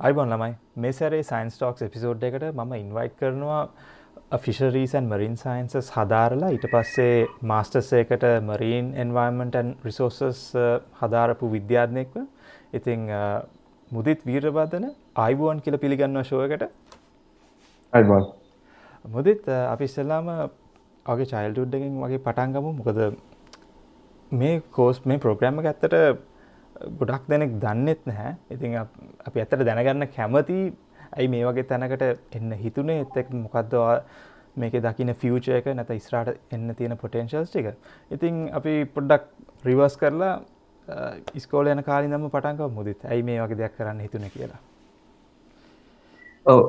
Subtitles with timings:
[0.00, 3.60] අයිබොන් ළමයි මේ සැරේ සයින්ස් ටෝක්ස් එපිසෝඩ් එකට මම ඉන්වයිට් කරනවා
[4.38, 6.50] ෆිෂරීසන් මරින් සයින්සස් හදාරලා.
[6.50, 10.42] ඊට පස්සේ මාස්ටර්ස් එකට මරීන් එන්වර්මන්ටන් රිසෝසස්
[11.00, 12.20] හදාරපු විද්‍යාත්නෙක්ව
[12.72, 13.08] ඉතිං
[13.90, 14.86] මුදිත් වීරබදන
[15.18, 16.68] අයිබුවන් කියල පිළිගන්න ශෝයකට
[17.92, 18.28] අයිබන්
[19.04, 20.32] මුදිත් අපි ඉස්සල්ලාම
[21.06, 23.02] අගේ චයිල්ඩුඩ්ඩකින් වගේ පටන්ගමු මොකද
[24.32, 26.00] මේ කෝස් මේ ප්‍රෝග්‍රෑම්ම ඇත්තට
[27.00, 28.32] ගොඩක් දෙනෙක් දන්නෙත් නැහැ.
[28.54, 28.76] ඉතින්
[29.26, 30.58] අපි ඇත්තට දැනගන්න කැමති
[31.16, 32.02] ඇයි මේ වගේ තැනකට
[32.36, 33.00] එන්න හිතුනේ?
[33.04, 34.02] එත්තෙක් මොකක්දවා
[34.56, 35.66] මේක දකින ෆියච එක?
[35.78, 37.74] නැත ඉස්රාට එන්න තියෙන පොටෙන්ශල්ස් ටික?
[38.10, 39.24] ඉතින් අපි පොඩ්ඩක්
[39.68, 40.34] රිවර්ස් කරලා
[41.34, 43.04] ඉස්කෝල යන කාලි නම පටන්ක මුදිත්.
[43.04, 44.60] ඇයි මේ වගේ දෙයක් කරන්න හිතුන කියලා?
[46.46, 46.60] ඔව.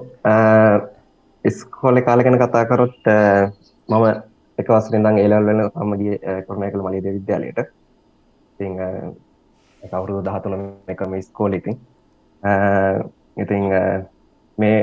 [1.45, 3.13] ඉස්කෝල කාලගෙන කතා කරොත්
[3.89, 4.05] මම
[4.57, 7.59] එකවසරෙන්දං ඒලල් වෙන අම්මගේ කරනය කළ මලිද විද්‍යාලයට.
[8.57, 8.65] ති
[9.91, 10.53] කවුරුදු දහතුන
[10.93, 11.77] එකම ස්කෝල ඉතින්.
[13.43, 13.63] ඉතින්
[14.57, 14.77] මේ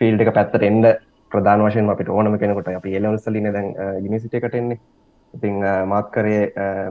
[0.00, 0.86] ෆිල්ඩ එක පැත්තට එන්ඩ
[1.32, 3.68] ප්‍රධාන වශයෙන් අපිට ඕනම කෙනකොට අප එලවසලින දැන්
[4.04, 4.78] යුනිසිට එකටෙන්නේ
[5.34, 5.56] ඉතිං
[5.92, 6.42] මාත් කරේ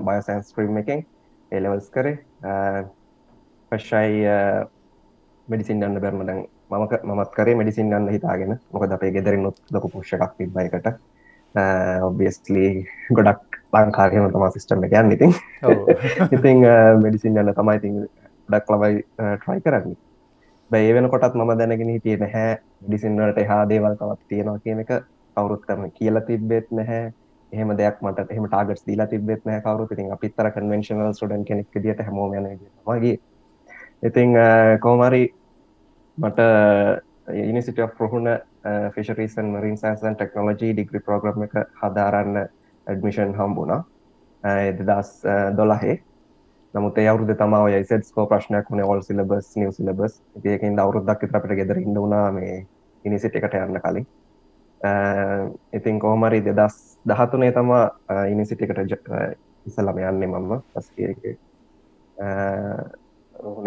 [0.07, 1.05] බයසන්ස් ක්‍රීම් එකෙන්
[1.51, 2.17] එලවල්ස් කරේ.
[3.71, 4.21] පශ්ෂයි
[5.47, 8.55] මෙඩිසින් ගන්න බැරම දැන් මමක මත් කරේ මෙඩිසින් ගන්න හිතාගෙන.
[8.73, 10.87] මොකද අපේ ගෙදරින් නොත් ලොක පුෂ්කක් තිබ්බයකට
[12.09, 12.65] ඔබියස්ලි
[13.17, 15.11] ගොඩක් ලංකාරයම තමා සිිස්ටම් එක යන්න.
[15.11, 15.33] ඉතින්
[16.31, 16.63] ඉතිං
[17.03, 17.99] මෙඩිසින් යන්න තමයි ඉතින්
[18.49, 19.03] ඩක් ලබයි
[19.41, 19.97] ට්‍රයි කරන්න.
[20.71, 22.55] බැයි වෙන කොටත් මම දැනගෙන හිටිය නැහැ.
[22.87, 24.97] ඩිසින්නට එහා දේවල් තවත් තියෙනවා කියන එක
[25.37, 27.13] කවුරුත් කරන කියල තිබ්බෙත් නැහැ.
[27.51, 32.01] එහෙම දෙයක් මට එහම ටාගට් දීලා තිබෙත් නෑ කවරු ඉතින් අපිත්තර කන්වෙන්ශනල් සුඩන් කෙනෙක් දිට
[32.01, 32.33] හැමෝම
[32.87, 33.17] මගේ
[34.03, 34.35] ඉතිං
[34.81, 35.23] කෝමරි
[36.17, 36.39] මට
[37.45, 38.29] ඉනිසිට ප්‍රහුණ
[38.95, 42.41] ෆිෂරීසන් මරින් සෑසන් ටෙක්නෝලජී ඩිග්‍රි ප්‍රෝග්‍රම එක හදාරන්න
[42.87, 43.81] ඇඩමිෂන් හම්බුණා.
[44.79, 45.09] දෙදස්
[45.57, 45.95] දොලහේ
[46.73, 47.53] නමුත් අවුද තම
[47.89, 52.67] සෙස්කෝ ප්‍රශ්නයක් වුණ ඔල් සිලබස් නිව සිලබස් ඒකින් අවුරුද්දක් අපට ගෙදර ඉඳුනා මේ
[53.05, 54.05] ඉනිසිට එකට යන්න කලින්.
[55.77, 56.75] ඉතින් කෝමරි දෙදස්
[57.09, 58.79] දහතුනේ තමා ඉනිසිටිකට
[59.65, 60.97] ඉසලම යන්නේ මම්ම පස්ක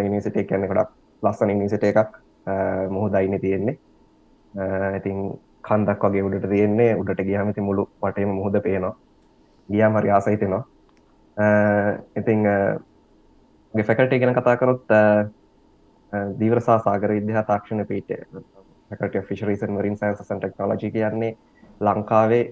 [0.07, 2.13] ඉනිසිටේ කියන්න ගොඩක් ලස්සන ඉනිසිට එකක්.
[2.91, 3.79] මුහදයින තියෙන්නේ.
[4.99, 5.19] ඉතින්
[5.69, 6.95] කන්දක් වගේ උඩට තියෙන්නේ.
[7.01, 8.97] උඩට ගියමති මුළු පටේම මුහද පේනවා.
[9.69, 10.65] ගියා හරි ආසහිතෙනවා
[12.17, 12.45] ඉතිං
[13.75, 14.97] ෆැකල්ට ගැන කතා කරොත්
[16.39, 18.15] දීවරසා සාගර විද්‍යා තාක්ෂණ පීට
[18.91, 21.37] කට ෆිශරීසන් මරින් සන්සන් ටෙක්නෝලජි කියන්නේ
[21.81, 22.45] ලංකාවේ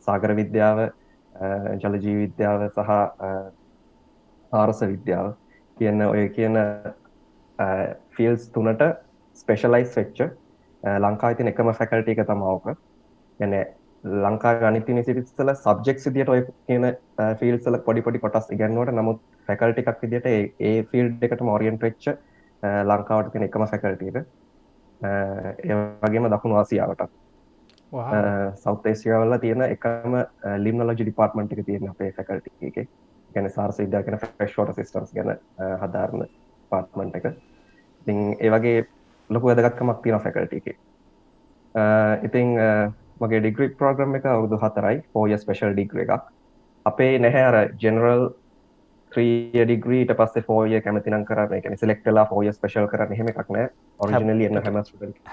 [0.00, 0.78] සාගර විද්‍යාව
[1.78, 2.90] ජලජී විද්‍යාව සහ
[4.52, 5.34] ආරස විද්‍යාව
[5.76, 6.58] කියන්න ඔය කියන
[8.10, 8.82] ෆිල්ස් තුනට
[9.36, 10.24] ස්පෙශලයිස් වෙච්ච
[10.82, 12.72] ලංකා තින එකම ෆැකල්ට එක තමාවක
[13.40, 13.54] ගැන
[14.04, 16.86] ලංකා ගනිති සිරිස්සල සබ්ජෙක් සිදියට ඔය කියන
[17.40, 22.16] ෆිල්සල පොඩිපොඩි කොටස් ඉගන්නවට නමුත් ෆැකල්ටි එකක් විදිට ඒ ෆිල්් එකට මෝරියන් ප්‍රච්ච
[22.84, 24.16] ලංකාවට තින එකම ෆැකල්ටීක
[25.00, 27.10] ඒ වගේම දකුණු ආසියාවට.
[28.56, 30.16] සෞතේසියාවල්ල තියෙන එකම
[30.58, 32.88] ලිම්නලජි ඩිපාර්ට්මන්ට් එක තියෙන අපේ ෆැකල්ටි එක.
[33.30, 35.36] ගැන සාර්ස විද්‍යා ගැන ෆෙක්ෂෝට සිස්ටම්ස් ගැන
[35.82, 36.26] හදාරණ
[36.72, 37.26] පාර්ට්මන්ට් එක.
[38.02, 38.86] ඉතින් ඒ වගේ
[39.30, 40.76] ලොකු වැදගත්කමක් තියෙන ෆැකල්ටි එක.
[42.24, 42.56] ඉතිං
[43.20, 45.02] මගේ ඩිග්‍රි ප්‍රෝග්‍රම් එක අවුදු හතරයි.
[45.12, 46.28] පෝය ස්පේෂල් ඩිග්‍ර එකක්.
[46.86, 48.28] අපේ නැහැ අර ජෙනරල්
[49.12, 53.70] ඩිග්‍රීට පස්සේ ෆෝය කැමතිනම් කරන එක සිලෙක්ටලා ෆෝය ස්පේෂල් කරන හෙම එකක් නෑ.
[54.00, 54.82] ඔරිජිනල එන්න හැම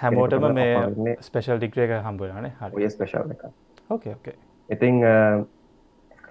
[0.01, 2.89] හැමෝටම මේ ස්පේෂල් ඩිග්‍ර එක හම්බුවනේ හරි.
[2.89, 3.45] ස්පේෂල් එක
[3.89, 4.35] ඕකේ ඕකේ
[4.69, 5.03] ඉතිං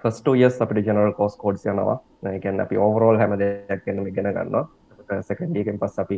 [0.01, 1.99] ෆස්ට යස් අපිට ජනරල් කෝස් කෝඩ්ස් යනවා.
[2.33, 6.17] එකැන් අපි ඕවරෝල් හැම දෙයක් ගැනම ගෙන ගන්නවා සකඩියකෙන් පස් අපි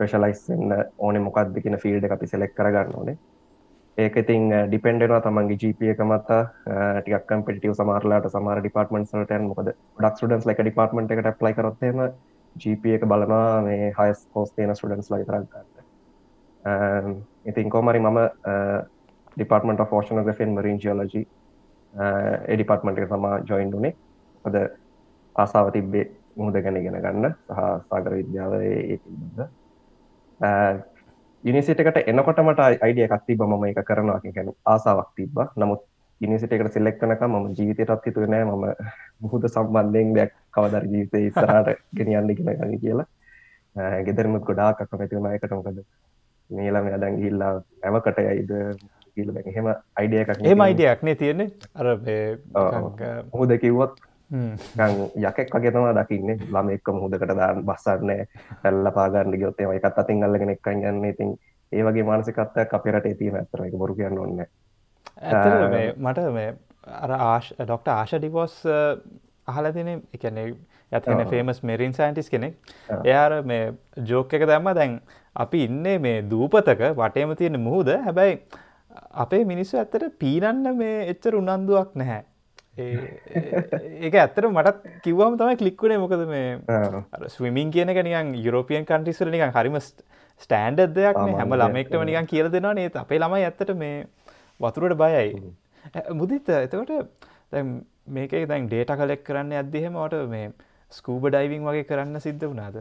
[0.00, 3.16] ප්‍රශලයිස්න්න ඕන මොකක්ද කියන ෆිල්ඩ අපි සෙලෙක් කරගන්න ඕනේ
[3.98, 6.30] ඒක ඉතින් ඩිපෙන්ඩෙනවා තමන්ගේ ජීප එක මත
[6.98, 12.02] ටික් කම්පිටිව සමාරලාට සමාර ඩිපාර්ටමන්ට සල්ටන් මොකද ඩක් ඩන්ස් ලක ඩිපාර්ටමට එකට ප්ලයි කරොත්තේම
[12.56, 17.14] ජීප එක බලනවා මේ හයිස් කෝස් තියෙන ස්ටඩන්ස් ලයි තරගන්න
[17.46, 18.20] ඉතින් කෝමරි මම
[19.36, 21.22] ඩිපාර්ටමට ෆෝෂනගෆෙන් මරීන් ජියලජි
[22.48, 23.94] එඩිපාර්ටමට එක තමා ජොයින්ඩුනේ
[24.44, 24.58] හොද
[25.36, 26.04] ආසාාව තිබ්බේ
[26.36, 29.00] මුහද ගැන ගෙන ගන්න සහ සාගර විද්‍යාව ඒ
[31.46, 35.82] යනිසිටකට එනකොට මට අයිඩිය එකක් තිබ ම එක කරනවා ගැන ආසාාවක් තිබ නමුත්
[36.20, 38.64] ඉනිසිටකට සිල්ලෙක්නක ම ජීවිතයටත් හිතුව නෑ ම
[39.20, 43.06] මුහුද සම්බන්ධයෙන් දෙයක් කවදර ජීවිතය ඉස්සරට ගෙනියන්න ගෙන ගනි කියලා.
[44.06, 45.80] ගෙදරමුත් ගොඩාක් කමැතිවුණ එකටමකද
[46.50, 47.52] මේලම අදන් ගිල්ලා
[47.82, 48.52] ඇවකට යයිද
[49.14, 51.88] කියල හෙම අයිඩිය එකක් ඒම අයිඩියක් නේ තියෙන්නේ අර
[53.32, 54.00] මුහුද කිව්වත්
[54.30, 56.38] යකෙක් වගේතවා දකින්න.
[56.52, 58.26] ළම එක්ක මුහදකට දාන්න බස්සන්න.
[58.62, 61.36] පැල්ල පාගන්න ගොත්තේ එකත් අතින් අල්ලගෙන එක් ගන්න ඉතින්
[61.72, 64.46] ඒ වගේ මානසිකත්වයක් අපිරට තියන ඇතර එක බොරු කියන්න ඔන්න
[65.98, 66.54] මට මේ
[66.86, 68.58] අර ආශ ඩොක්ට ආශ ඩිවෝස්
[69.46, 70.38] අහල තින එකන
[70.92, 72.54] ඇත්ගෙන ෆේමස් මෙරින් සයින්ටිස් කෙනෙක්.
[73.04, 73.72] එයාර මේ
[74.10, 74.70] ජෝක එක දැම්ම.
[74.74, 75.00] දැන්
[75.36, 77.90] අපි ඉන්නේ මේ දූපතක වටේම තියෙන මුහුද.
[78.06, 78.40] හැබැයි
[79.24, 82.24] අපේ මිනිස්සු ඇත්තට පීනන්න මේ එච්චර උනන්දුවක් නැහැ
[82.78, 89.78] ඒක ඇත්තට මටත් කිව්වම තමයි කලික්කුණේ මොකද මේ ස්විමින් කියන නිකන් යුරෝපියන් කන්ටිස්වල නිකන් හරිම
[89.80, 94.04] ස්ටෑන්ඩර් දෙයක් හැම ළමෙක්ටම නිකන් කියලා දෙනවා නේද අපේ ළමයි ඇත්තට මේ
[94.60, 95.54] වතුරට බයයි.
[96.14, 96.92] මුදිත් එතකොට
[98.08, 100.52] මේකේ දැන් ඩේටා කලෙක්ට් කරන්න එහෙම ඔයාලට මේ
[100.92, 102.76] ස්කූබ ඩයිවිං වගේ කරන්න සිද්ධ වුණාද?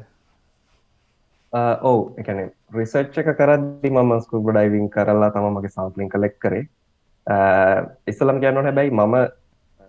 [1.82, 2.00] ඔව්.
[2.20, 6.68] එකන රිසර්ච් එක කරද්දි මම ස්කූබ ඩයිවිං කරලා තම මගේ සාම්පලින් කලෙක් කරේ.
[8.08, 9.16] ඉස්සලම් කියන්න හැබැයි මම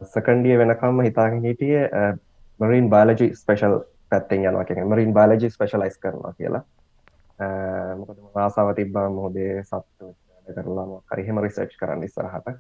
[0.05, 1.85] සකන්ඩිය වෙනකම්ම හිතාගෙන හිටිය
[2.61, 3.79] මරීන් බාලජි ස්පේෂල්
[4.11, 6.63] පැත්තෙන් යනවා කියෙන මරීන් බාලජි ස්පේෂලයිස් කරනවා කියලා.
[7.97, 10.15] මොකද ආසාව තිබ්බා මොහොදේ සත්තු
[10.47, 12.53] කරලාම කරිහෙම රිසර්ච් කරන්න ඉස්සරහට.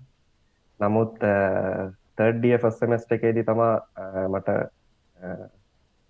[0.80, 1.18] නමුත්
[2.16, 3.74] තර්ඩිය ෆස් සෙමස්ට එකේදී තමා
[4.28, 4.56] මට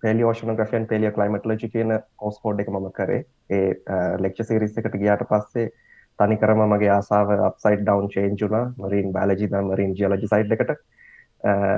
[0.03, 3.25] පෙලිෝෂන ග්‍රෆයන් පෙලිය කලයිමටලජි කියන කෝස් කෝඩ් එක මම කරේ.
[3.49, 3.73] ඒ
[4.19, 5.71] ලෙක්ෂ සිරිස් එකට ගියාට පස්සේ
[6.19, 10.77] තනිකරම මගේ ආසාව අප්සයිඩ් ඩවන් චේන්ජුනා මරීන් බාලජි ද මරීන් ජියලජි සයිඩ් එකට.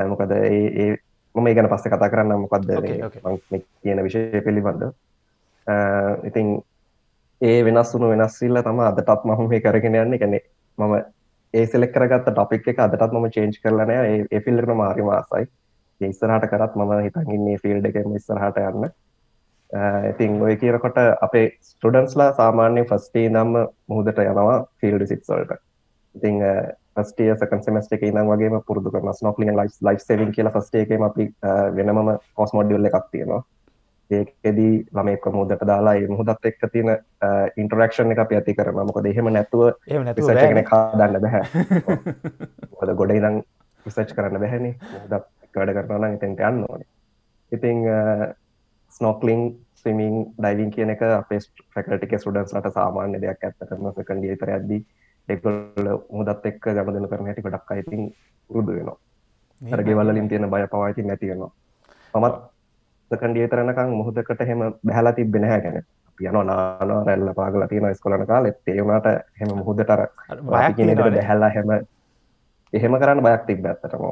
[0.07, 0.97] මොකද ඒ
[1.35, 2.69] මම ගැන පස්ස කතා කරන්න මොකක්ද
[3.81, 4.83] කියන විෂය පිළිබඳ.
[6.23, 6.47] ඉතින්
[7.41, 10.17] ඒ වෙනස් වුණු වෙනස්සිල්ල තම අදටත් මහම මේ කරගෙන යන්න.
[10.17, 10.39] ගැනෙ
[10.77, 10.95] මම
[11.53, 13.99] ඒ සෙලෙක් කරගත්ත ටොපික් එක අදටත් මම චේන්ජ් කරලනය
[14.31, 15.45] ඒ ෆිල්ලරම මාරි මාසයි.
[16.01, 18.89] ඉස්සරහට කරත් මම හිතන්ගන්නේ ෆිල්ඩ එකම ඉස්සරහට යන්න.
[20.09, 25.51] ඉතින් ඔය කියරකොට අපේ ස්ටඩන්ස්ලා සාමාන්‍ය ෆස්ටේ නම්ම මුහදට යනවා ෆිල්ඩ සික්සල්ට
[26.15, 26.41] ඉතිං
[26.99, 31.07] ෆස්ටිය සකන් සෙමස්ට එක ඉනම් වගේ පුරදු කරන ස්නොක්ලින් ලයිස් ලයිස් සේවින් කියලා ෆස්ට එකම
[31.07, 31.29] අපි
[31.77, 33.41] වෙනම කොස් මොඩියල්ල එකක් තියෙනවා.
[34.11, 36.89] ඒකෙදී ළමෙක් මුදට දාලා මුහදත් එක්ක තියෙන
[37.63, 41.43] ඉන්ටරක්ෂන් එක අපි ඇති කරන මොකද එහෙම නැතුව ගෙන කාදන්න බැහැ
[42.73, 43.41] මොද ගොඩ ඉදම්
[43.85, 45.13] විසච් කරන්න බැහැනි මුදත්
[45.55, 46.85] වැඩ කරන එතෙන්ට යන්න ඕන.
[47.51, 47.85] ඉතිං
[48.97, 49.43] ස්නොක්ලිං
[49.81, 51.39] ස්විමිං ඩයිවින් කියන එක අපේ
[51.75, 54.81] ෆැකටික සුඩන්ස්ලට සාමාන්‍ය දෙයක් ඇත්තටම සකන්ඩිය තර ඇදී
[55.29, 58.01] එකොල්ල මුදත් එක්ක ගමදන කරන හැටි ගොඩක් අයිතින්
[58.49, 58.97] පුරුදු වෙනවා.
[59.61, 61.51] අරගේ වල්ලින් තියෙන බය පවායිති නැතිවෙනවා
[62.13, 62.35] පමත්
[63.11, 65.77] සකන්ඩිය තරනකං මුහදකට හෙම බැහලා තිබෙන හැ ගැන.
[66.17, 68.57] යන නාන රැල්ල පාගල තියෙන ස්කොලන කාලෙත්.
[68.67, 69.07] ඒවුණට
[69.39, 70.01] හෙම මුහදටර
[70.45, 71.69] බැහැල්ලා හැම
[72.73, 74.03] එහෙම කරන්න බයක් තිබ ඇත්තටම.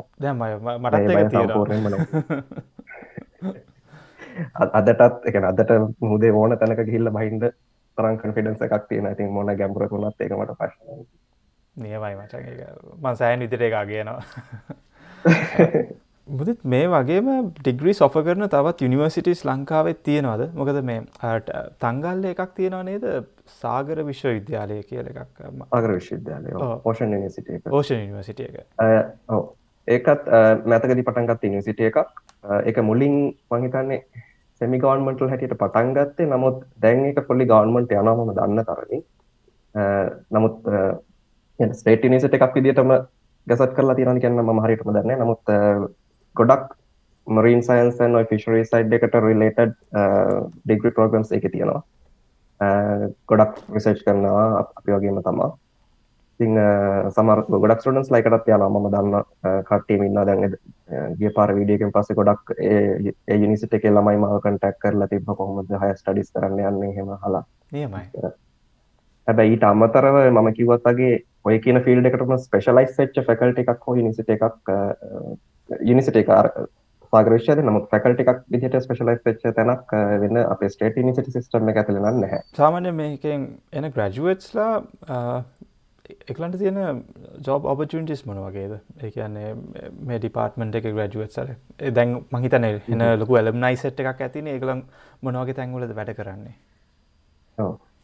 [4.73, 5.71] අදටත් එක අදට
[6.01, 7.43] මුදේ ඕන තැනක ගිල්ල බහින්ද
[7.97, 11.05] තරන් කන්ෆිඩන්ස එකක් තියෙන ඉතින් මොන ගැඹුරකුණත් ඒකමට පශන
[11.75, 12.33] නියමයි මච.
[13.03, 14.21] මසෑන් විදිර එකා කියනවා
[16.27, 17.29] බුදත් මේ වගේම
[17.59, 20.47] ඩිග්‍රී සොෆ කරන තවත් යුනිවර්සිටිස් ලංකාවෙත් තියෙනවාද?
[20.53, 21.03] මොකද මේ
[21.83, 23.05] තංගල්ල එකක් තියෙනවා නේද?
[23.61, 25.45] සාගර විශ්ව විද්‍යාලය කියල එකක්.
[25.71, 28.55] අගර විශ්වවිද්‍යාලය පෝෂන් නිසිට පෝෂණ නිවසිට එක.
[29.87, 30.31] ඒකත්
[30.65, 32.01] මැතකදි පටන්ගත් නිසිටිය එකක්.
[32.65, 33.19] එක මුලින්
[33.51, 34.01] මහිතන්නේ
[34.61, 36.29] සෙමි ගවන්මටල් හැටියට පටන් ගත්තේ.
[36.33, 39.03] නමුත් දැන් එක පොලි ගවන්මන්ට යනමම දන්න තරමින්.
[40.31, 40.57] නමුත්
[41.73, 42.93] ස්ටේට නිසට එකක් විදිටම
[43.47, 45.53] ගසත් කරලා තිරන කියන්න ම හරිටම දන්න නමුත්
[46.35, 46.73] ගොඩක්
[47.27, 49.77] marine science and fishery side එකට රිලේටඩ්
[50.65, 51.81] ඩිග්‍රි ප්‍රෝගම්ස් එක තියෙනවා.
[53.31, 55.51] ගොඩක් විසේච් කරනවා අපි වගේම තමා.
[56.39, 56.57] ඉතින්
[57.11, 59.15] සමර ගොඩක් ස්ටඩන්ස් ලයිකටත් යන ම දන්න
[59.65, 60.57] කට්ටීම ඉන්න දැන්
[61.17, 65.93] ගිය පාර වීඩියකෙන් පස්සේ ගොඩක් ඒ යුනිසිට එක ළමයි මාව කටක් කරලා තිබ කොහොමද හය
[65.95, 68.03] ස්ටඩිස් කරන්න යන්න හෙම හලා නියමයි
[69.27, 71.13] හැබැයි ඊට අමතරව මම කිව්වත්ගේ
[71.43, 74.75] ඔය කියන ෆිල්ඩ එකටම ස්පෙශලයිස් ච්ච ෆැකල්ට එකක් හෝ නිසිට එකක්
[75.69, 76.29] යුනිසිට එක
[77.13, 82.21] සාගරේෂයද නමුත් ෆැකල්ට එකක් විදිට ස්පෙශලයිස් ච්ච තැනක් වෙන්න අප ස්ටේට නිසිට සිස්ටම එක ඇතිලන්න
[82.21, 82.43] නැහැ.
[82.53, 84.73] සාමාන්‍ය මේකෙන් එන ග්‍රජුවට්ස්ලා
[86.07, 87.03] එකලන්ට තියෙන
[87.47, 88.73] ජොබ් ඔපචටිස් මොන වගේද?
[89.03, 89.49] ඒකන්නේ
[90.09, 91.53] මේ ඩිපාර්ටමට එක ග්‍රජුවට් සර
[91.99, 94.47] දැන් මහිතන එන ලොකු ඇලම් නයිසට් එකක් ඇතින.
[94.47, 94.83] ඒකලම්
[95.21, 96.55] මොනවගේ තැන්වලද වැඩ කරන්නේ?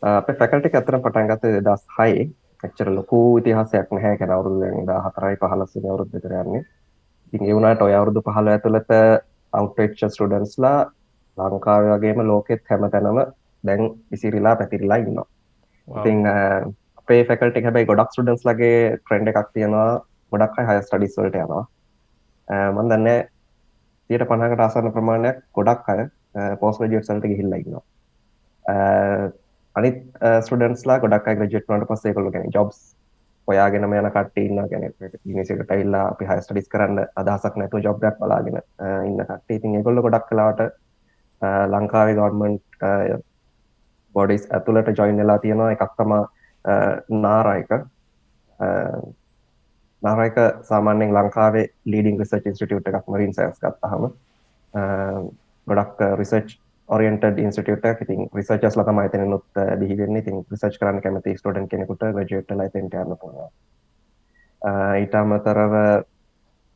[0.01, 2.29] අප ෆැකල්ටි ඇතර පටන්ගත දස් හයි.
[2.63, 4.17] එච්චර ලොකු ඉතිහාසයක් නැහැ.
[4.17, 6.63] කැන අවුරුදු දා හතරයි පහලස්සන අවුරුද්ධ කරන්නේ
[7.33, 8.91] ඉතින් ඒවුණට ඔය අවුරුදු පහල ඇතුළත
[9.53, 10.77] අවට්ච ස්ටඩන්ස්ලා
[11.37, 13.19] ලංකාව වගේම ලෝකෙත් හැම තැනම
[13.63, 13.81] දැන්
[14.11, 15.27] ඉසිරිලා පැතිරිලා ඉන්නවා.
[15.87, 16.19] ඉතිං
[17.03, 20.01] අපේ ෆැකල්ට හැබයි ගොඩක් ටඩන්ස් ලගේ ට්‍රෙන්ඩ එකක් තියෙනවා.
[20.31, 21.63] ගොඩක් හය ස්ටඩිස්වලට යනවා.
[22.47, 23.07] මන් දන්න
[24.09, 26.01] තියට පණකට ආසන්න ප්‍රමාණයක් ගොඩක් අය
[26.59, 27.83] පෝස් ජට්සල්ට ගිහිල්ලයින්නවා
[29.75, 30.01] අනිත්
[30.45, 32.79] ස්ටඩන්ස්ලා ගොඩක් ග්‍රජෙට්නට පස්සේ කොළු ගැන ජොබ්ස්
[33.47, 34.83] ඔයාගෙන යන කටන්න ගැන
[35.37, 38.59] නිසිකට ඉල්ලා අපි හය ස්ටඩිස් කරන්න අදහසක් නැතු ජොබ්යක් බලාගෙන
[39.09, 40.61] ඉන්න කටේ ඉතින් එකොල්ල ගොඩක් කලාට
[41.73, 42.63] ලංකාවේ ගවර්මන්ට්
[44.15, 45.71] බොඩිස් ඇතුළට ජොයින්ලා තියෙනවා.
[45.71, 46.23] එකක් තමා
[47.09, 47.71] නාරයික.
[50.03, 54.09] නාරයික සාමාන්‍යෙන් ලංකාවේ ලීඩිං රිසර්ච් ඉන්ස්ටිටියුට් එකක් මරින් සයන්ස් ගත්තහම
[55.67, 56.55] ගොඩක් රිසර්ච්
[56.89, 62.51] ඔරියන්ට ඉන්ස්ටියට ඉතින් රිසර්චස් ලතම අතන නොත් බිහිවෙන්න ඉතින් රිසර්ච් කරන්න කැමති ස්ටඩන් කෙනෙකුට ගජට
[62.53, 63.47] ලයිතන්ට යන්න පුුණ
[64.99, 65.73] ඊට අමතරව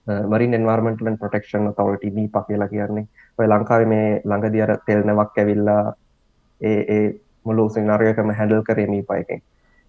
[0.07, 3.07] මරින් එන්වර්මටලන් ප්‍රටක්ෂන් තවට දී ප කියලා කියන්නේ.
[3.39, 5.93] ඔය ලංකාව මේ ළඟදි අර තෙල්නවක් ඇවිල්ලා
[6.61, 9.41] ඒ ඒ මුළු සිනාරයකම හැඩල් කරේමී පයකෙන්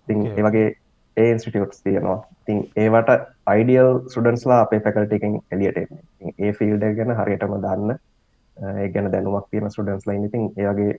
[0.09, 0.69] තින් ඒ වගේ
[1.17, 2.19] ඒ ඉන්ස්ටිටියට්ස් තියෙනවා.
[2.47, 3.11] තින් ඒවට
[3.47, 5.79] අයිඩියල් සුඩන්ස්ලා අපේ පැකල්ටකින් එලියට
[6.38, 7.99] ඒ ෆිල්ඩ ගැන හරියටම දන්න
[8.57, 10.93] ඒ ගැන දැනුවක් තියෙන සුඩන්ස් ලයින් ඉතින් ඒගේ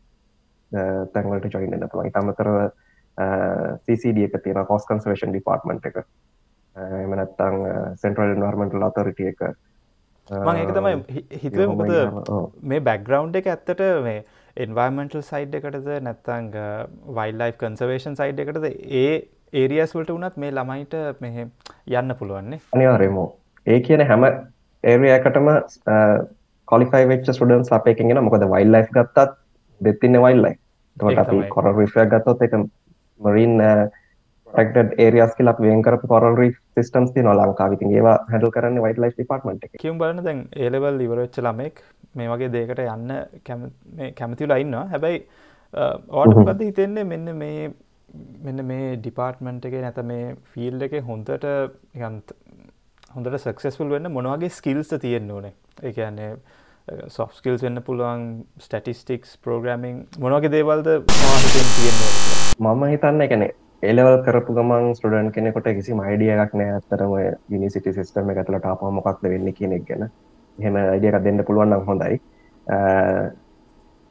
[1.13, 2.11] තැන්වලට චොයින්න පුළුවන්.
[2.11, 2.57] තමතරව
[3.85, 6.03] CCD එක තියෙන කොස් කන්සවේෂන් ඩිපාර්ට්මන්ට් එක.
[6.75, 7.57] එම නැත්තං
[7.95, 9.41] සෙන්ට්‍රල් ඉන්වර්මෙන්ටල් අතරිටිය එක.
[10.29, 14.23] මං ඒක තමයි හිතුව මොකද මේ බැක්ග්‍රවන්් එක ඇත්තට මේ
[14.59, 16.47] එන්වර්මෙන්ටල් සයිඩ් එකටද නැත්තං
[17.17, 19.11] වයිල් ලයි් කන්සවේෂන් සයිඩ් එකටද ඒ
[19.53, 23.27] ඒරියස් වලට වනත් මේ ළමයිට මෙහ යන්න පුළුවන්නේ අනිවාරයමෝ
[23.67, 24.25] ඒ කියන හැම
[24.83, 25.47] ඒරියකටම
[26.67, 29.37] කොලිෆයි වෙච් ස්ටඩන්ස් අපේකෙන මොකද වයිල් ලයි් ගත්තත්
[29.81, 30.55] දෙතින්න වයිල්ලයි
[30.97, 36.68] තට අපි කොර රිෆයක් ගත්තොත් එක මරීන් ටක්ට ඒරියස් කියල වෙන් කර කොරල් සිස්ටම්ස්
[37.13, 41.83] ති නොලංකා විතින් ඒවා හැඩල් කරන්න වයිට ලයි් ඩිපර්ට්මට කියම් බලන දැන් ඒලවල් ඉවරච්ච ළමෙක්
[42.15, 43.13] මේ වගේ දේකට යන්න
[44.19, 45.21] කැමතිලා ඉන්න හැබැයි
[46.09, 47.03] ඕට පද හිතෙන්නේ?
[47.03, 47.71] මෙන්න මේ
[48.43, 51.45] මෙන්න මේ ඩිපාර්ට්මන්ට් එක නැත මේ ෆිල් එක හොඳට
[53.15, 55.53] හොඳට සක්සෙස්ෆුල් වෙන්න මොනවගේ ස්කිල්ස් තියෙන්න්න ඕනේ?
[55.83, 56.31] එකන්නේ
[57.07, 58.27] සොෆ්ස්කිල්ස් වෙන්න පුළුවන්
[58.65, 60.87] ස්ටටිස්ටික්ස් ප්‍රෝග්‍රමිං මොනවගේ දේවල්ද
[62.59, 63.45] මම හිතන්න එකන
[63.83, 67.13] එලවල් කරපු ගමන් ස්ටඩන් කෙනෙකොට කිසි මයිඩිය එකක් නෑ ඇත්තරම
[67.57, 70.09] යනිසිටි සිස්ටම එකතුලට අප මොකක්ද වෙන්න කෙනෙක් ගැන.
[70.57, 72.17] එහෙම අයිඩියක දෙන්න පුළුවන්නම් හොඳයි.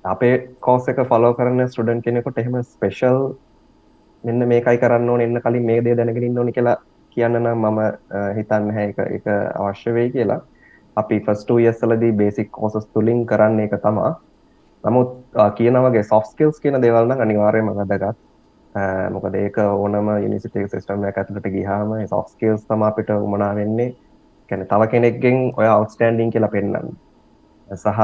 [0.05, 3.19] අපේ කෝස එක ෆලෝ කරන ස්ටඩන් කෙනෙකොට එහෙම ස්පෙශල්
[4.25, 6.77] මෙන්න මේකයි කරන්න ඕන එන්න කලින් මේ දේ දැනගෙන ඕනි කියලා
[7.17, 7.81] කියන්න නම් මම
[8.39, 8.87] හිතන්න හැ.
[8.89, 10.41] එක එක අවශ්‍ය වෙයි කියලා.
[10.97, 14.15] අපි ෆස්ට යස්සලදී බේසික් කෝසස් තුළින් කරන්න එක තමා.
[14.85, 15.13] නමුත්
[15.61, 18.27] කියනවගේ සොෆ්ස්කල්ස් කියන දෙවල්න අනිවාරයම වැදගත්.
[19.14, 23.94] මොකද ඒක ඕනම යනිසිටේ සිස්ටම ඇතුලට ගිහාම සොෆ්ස්කල්ස් තම අපිට උමනා වෙන්නේ.
[24.50, 26.92] කැන තව කෙනෙක්ගෙන් ඔය අවස්ටන්ඩිං කියලා පෙන්න්න
[27.68, 28.00] සහ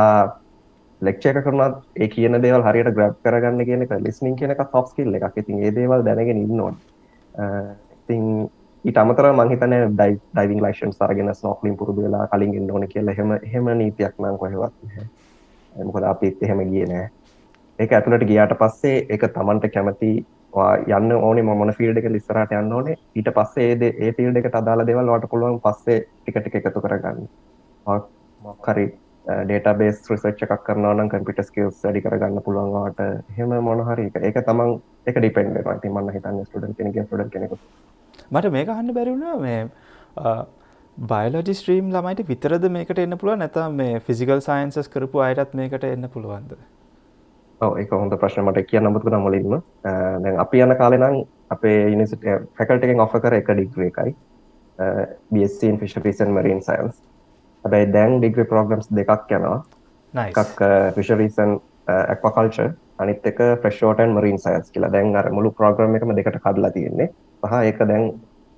[1.03, 5.37] ලෙක්ෂක කරුණත් ඒ කියන දේවල් හරියට ග්‍රබ් කරගන්න කියන එක ලිස්නින් කියනක සොෆ්ස්කිල් එකක්.
[5.37, 6.73] ඉතින් ඒ දේවල් දැනගෙන ඉන්නවා
[8.01, 8.25] ඉතින්
[8.85, 13.15] ඊට අමතර මංහිතන ඩයි ඩයිවිං ලයිෂන් සරගෙන ස්නෝක්ලින් පුරුදු වෙලා කලින් ඕන කියලා.
[13.19, 14.75] හෙම හෙම නීතියක් නම් කොහෙවත්
[15.75, 17.09] මොකද අපිත් එහෙම ගිය නෑ
[17.79, 20.11] ඒක ඇතුළට ගියාට පස්සේ එක තමන්ට කැමති
[20.55, 22.99] යන්න ඕන මොන ෆිල්ඩ එක ලිස්සරට යන්න ඕනේ.
[23.17, 27.27] ඊට පස්සේ ඒද ඒ ෆිල්ඩ එක අදාලා දෙවල් වට පුළුවන් පස්සේ ටිකට එකතු කරගන්න.
[28.41, 28.87] මොක්කරි
[29.25, 33.01] ඩේටබේස් රිසච්ච එකක් කරනවනම් කම්පිට ස්කල්ස් වැඩි කරගන්න පුළුවන්වාට
[33.37, 34.75] හෙම මොනහරි ඒක තමන්
[35.07, 37.59] එක ඩිපෙන්ඩ ති මන්න හිතන්න ස්ටඩන් කෙනෙක ටඩ කෙනෙකු
[38.31, 39.61] මට මේක හන්න බැරිවුණා මේ
[40.97, 46.09] බයිලෝජි ස්ට්‍රීම් ළමයිට විතරද මේකට එන්න පුළුව නැත මේ ෆිසිකල් සයින්සස් කරපු අයටත් මේකට එන්න
[46.09, 46.53] පුළුවන්ද?
[47.81, 48.45] ඒක හොඳ ප්‍රශ්න.
[48.45, 49.57] මට කිය නමුතුන මුලින්ම.
[49.85, 51.17] දැන් අපි යන කාලෙනම්
[51.57, 52.25] අපේ යනිසිට
[52.59, 54.15] ෆැකල්ට එකෙන් ඔෆ කර එක ඩිග්‍ර එකයි.
[55.33, 56.97] බස්න් ෆිෂපිසන් මරීන් සයින්ස්
[57.65, 59.59] හැබැයි දැන් ඩිග්‍රී ප්‍රෝග්‍රම්ස් දෙකක් යනවා.
[60.15, 60.63] එකක්
[60.97, 61.59] ෆිෂරීසන්
[61.97, 62.59] ඇක්වකල්ච
[63.03, 64.93] අනිත් එක ෆ්‍රෙෂෝටන් මරීන් සයස් කියලා.
[64.93, 67.09] දැන් අර මුළු ප්‍රෝග්‍රම් එකම දෙකට කඩලා තියෙන්නේ.
[67.43, 68.11] පහ ඒක දැන්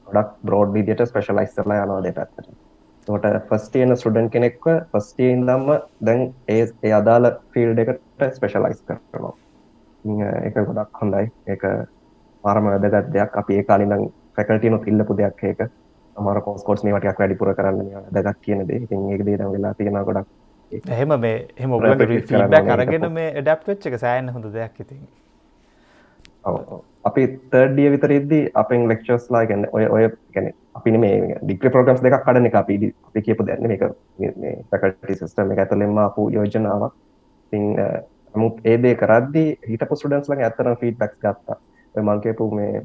[0.07, 2.66] ගොඩක් බ්‍රෝඩ් විදියට ස්පෙෂලයිස්ලා යනවා දෙපැත්තට
[3.07, 9.35] තොට ෆස්ටියන ස්ටඩන් කෙනෙක්ව ෆස්ටියෙන් දම්ම දැන් ඒ ඒ අදාළ ෆිල්ඩ එකට ස්පෙෂලයිස් කරනවා.
[10.45, 11.31] එක ගොඩක් හොඳයි.
[11.47, 11.67] ඒක
[12.45, 13.37] පාරම වැදගත් දෙයක්.
[13.37, 15.69] අපි ඒ කාලිනම් ෆැකල්ටියනොත් ඉල්ලපු දෙයක් ඒක.
[16.17, 20.27] අමර කෝස්කෝට් මේටයක් වැඩිපුර කරන්න දගක් කියනද ඉතින් ඒක දේ වෙලා තියෙන ගොඩක්.
[20.89, 25.07] එහෙම මේ එහෙම ඔබ කරගෙන මේ ඩැප් වෙච්ච එක සෑන් හොඳ දෙයක් ඉතින්
[27.05, 32.49] අපි තර්ඩිය විතරිද්දි අපෙන් ලෙක්චර්ස්ලා ගැන ඔය ඔය ගැන අපි මේ ඩික්්‍ර ප්‍රගම්ස් දෙක් කඩන
[32.49, 32.75] එක අපි
[33.09, 33.85] අපි කියපු දැන්න එක
[34.71, 36.93] පැකටි සිස්ටම එක ඇතලෙම අපපු යෝජනාවක්.
[37.53, 37.65] තිං
[38.35, 41.59] නමුත් ඒදේ කරද්දි හිට පුස්ටඩන්ස්ලගේ ඇත්තන ෆීඩ් බැක්ස් ගත්තා.
[41.95, 42.85] මංකේපු මේ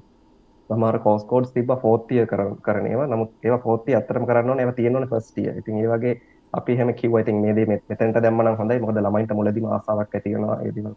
[0.69, 5.79] සමහර කෝස්කෝඩ් තිබ ෆෝතිය කර කරනවා නමුත් ඒ ෆෝතිය අතරම කරන්න ඒව තියෙනවන ෆස්ටිය ඉතින්
[5.79, 6.13] ඒ වගේ
[6.53, 8.79] අපි හැම කිව ඉතින් මේද මෙතැන්ට දැම්මන හොඳයි.
[8.79, 10.93] මොද ළමයින්ට මුලදීම ආසාවක් ඇතිවෙනවා ඒදිම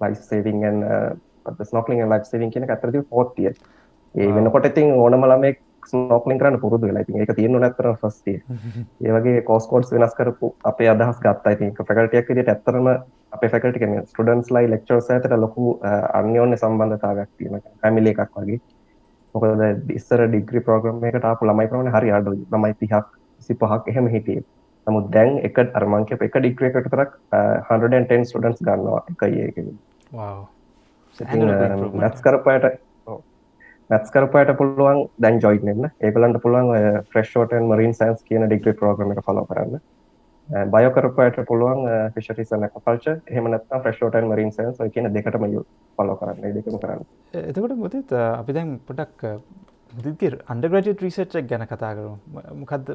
[0.00, 0.84] ලයිස් සේවිංගන්
[1.72, 3.50] ස්නොක්ලින් ලයි් සේවින් කියන ඇතරද ෆෝතිය
[4.14, 8.36] ඒ වෙනකොට ඉතින් ඕනම ළමෙක් ස්නෝක්ලින් කරන්න පුරුදු වෙලා ඉතින් ඒක තියෙන නැතර ෆස්ටිය
[9.04, 11.52] ඒ වගේ කෝස්කෝඩ්ස් වෙනස් කරපු අපේ අදහස් ගත්තා.
[11.52, 12.90] ඉතින් ෆැකල්ටියක් විදිහට ඇත්තරම
[13.32, 15.78] අපේ ෆැකල්ටි කියන්නේ ස්ටුඩන්ට්ස් ලයි ලෙක්චර්ස් අතර ලොකු
[16.20, 18.60] අන්‍යෝන්‍ය සම්බන්ධතාවයක් තියෙනවා ෆැමිලි එකක් වගේ.
[19.34, 23.06] මොකද ඉස්සර ඩිග්‍රි ප්‍රෝග්‍රම් එකට ආපු ළමයි ප්‍රමාණය හරි අඩුයි ළමයි 30ක්
[23.48, 24.46] 25ක් එහෙම හිටියේ.
[24.86, 27.18] නමුත් දැන් එක අර මං කියපු එක ඩිග්‍රී එකකට විතරක්
[27.74, 29.04] 110 ස්ටුඩන්ට්ස් ගන්නවා.
[29.12, 29.76] එක එකකින්
[30.12, 30.40] wow
[31.18, 32.66] මැත්ස් කරපයට
[33.90, 35.90] මැත්ස් කරපයට පුළුවන් දැන් ජොයින් වෙන්න.
[36.00, 39.80] ඒගොල්ලන්ට පුළුවන් ඔය fresh short and marine science කියන ඩිග්‍රී ප්‍රෝග්‍රෑම් එක ෆලෝ කරන්න.
[40.48, 41.82] බයෝකරපයට පුළුවන්
[42.14, 45.64] ෆිෂරිසන කල්ච හෙමනත් ෆ්‍රශ්ෝටන් මරින් සන්ස් කියන දෙකටම යු
[45.98, 46.54] පලෝ කරන්න.
[46.56, 47.04] දෙකම කරන්න.
[47.34, 49.26] එතකොට මුදත් අපි දැන් පොඩක්
[49.92, 52.16] මුදිගේ අන්ඩග්‍රජට රීසච්චක් ගැන කතා කරු
[52.62, 52.90] මොකක්ද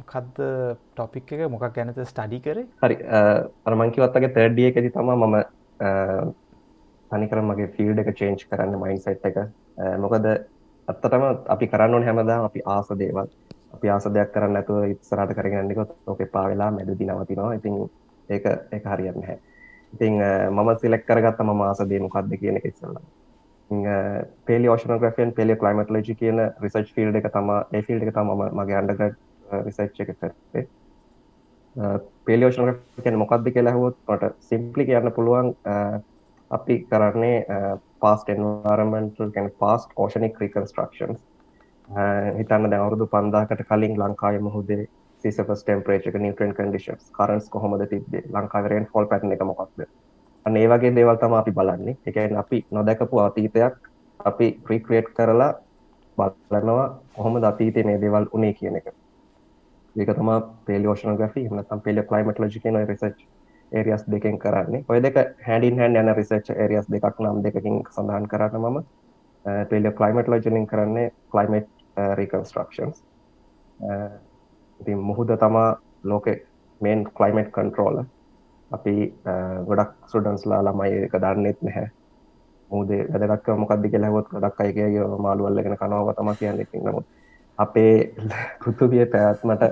[0.00, 0.36] මොකක්ද
[0.94, 1.48] ටොපික් එක?
[1.54, 2.66] මොකක් ගැනත ස්ටඩි කරේ?
[2.82, 2.96] හරි.
[3.66, 5.36] අරමංකිවත්තගේ තර්ඩිය එකති තම මම
[7.10, 9.38] තනිකර මගේ ෆිල්ඩ එක චේන්ච් කරන්න මයින් සයිට් එක
[9.98, 10.26] මොකද
[10.88, 13.28] අත්තටම අපි කරන්න හැමදා අපි ආස දේවල්.
[13.74, 17.78] අපි ආස දෙයක් කරන්න ඇතුව ඉස්සරට කරගන්නකොත් ඕක පාවෙලා මැදදි නවතිනවා ඉතින්
[18.28, 19.38] ඒක එක හරියන්න හැ
[19.92, 23.02] ඉතිං මම සිලෙක් කරගත්ත ම ආස දේ මොකක්ද කියන ඉස්සල්ලා.
[24.46, 29.18] පේලි ෝෂනග්‍රෆයන් පෙලිය කලයිමටලජි කියන රිසර්ච් ෆිල්ඩ එක තම ඒ ෆිල්ඩ එක තම මගේ අන්ඩගඩ්
[29.66, 30.66] රිසර්ච් එක කරේ
[32.24, 35.52] පේලියෝෂන කියන මොකක්ද කියලා හොත් මට සිම්පලි කියන්න පුළුවන්
[36.50, 37.36] අපි කරන්නේ
[38.00, 41.20] පාස්ට එන්වාරමෙන්ටල් ගැන පාස්ට ඕෂනික් රිකන්ස්ට්‍රක්ෂන්ස්
[42.38, 44.86] හිතන්න දැවරුදු පන්දාකට කලින් ලංකාය මුහුදේ
[45.24, 49.84] සිසපස් ටෙම්පරේචක නිටන් කඩිෂස් කරන්ස් කොහොමද තිබේ ලංකාවරෙන් ෆොල් පැටන එක මොකක්ද?
[50.46, 51.96] අන්න ඒ වගේ දේවල් තම අපි බලන්නේ.
[52.06, 53.90] එකන් අපි නොදැකපු අතීතයක්
[54.20, 55.52] අපි ප්‍රීක්‍රේට් කරලා
[56.18, 58.88] බලනවා කොහොම අතීතය මේ දේවල් උනේ කියන එක.
[59.96, 60.30] ඒක තම
[60.66, 63.26] පේලියෝෂන ග්‍රෆි නතම් පෙලිය කලයිමට ලජි කියන රිසච්
[63.72, 64.84] ඒරියස් දෙකෙන් කරන්නේ.
[64.88, 68.82] ඔය දෙක හැඩින් හැන් යන රිසච් ඒරියස් දෙකක් නම් දෙකින් සඳහන් කරන්න මම.
[69.70, 71.68] පෙලිය කලයිමට ලජනින් කරන්නේ කලයිමට්
[72.14, 73.02] රීකන්ස්ට්‍රක්ෂන්ස්
[74.80, 75.68] ඉති මුහුද තමා
[76.04, 76.34] ලෝකෙ
[76.80, 78.02] මේන් කලයිමට් කන්ට්‍රෝල
[78.70, 78.94] අපි
[79.66, 81.88] ගොඩක් සුඩන්ස්ලා ළමයි එක දන්නෙත් නැහැ.
[82.70, 86.60] මුදේ වැදගත්ක මොකක්දි කියලහොත් ගොඩක් අයගේ මාළුවල්ලගෙන කනව තම කියන්න.
[86.60, 87.06] ඉති නමුත්
[87.58, 88.14] අපේ
[88.60, 89.64] පෘතුවිය පැත්මට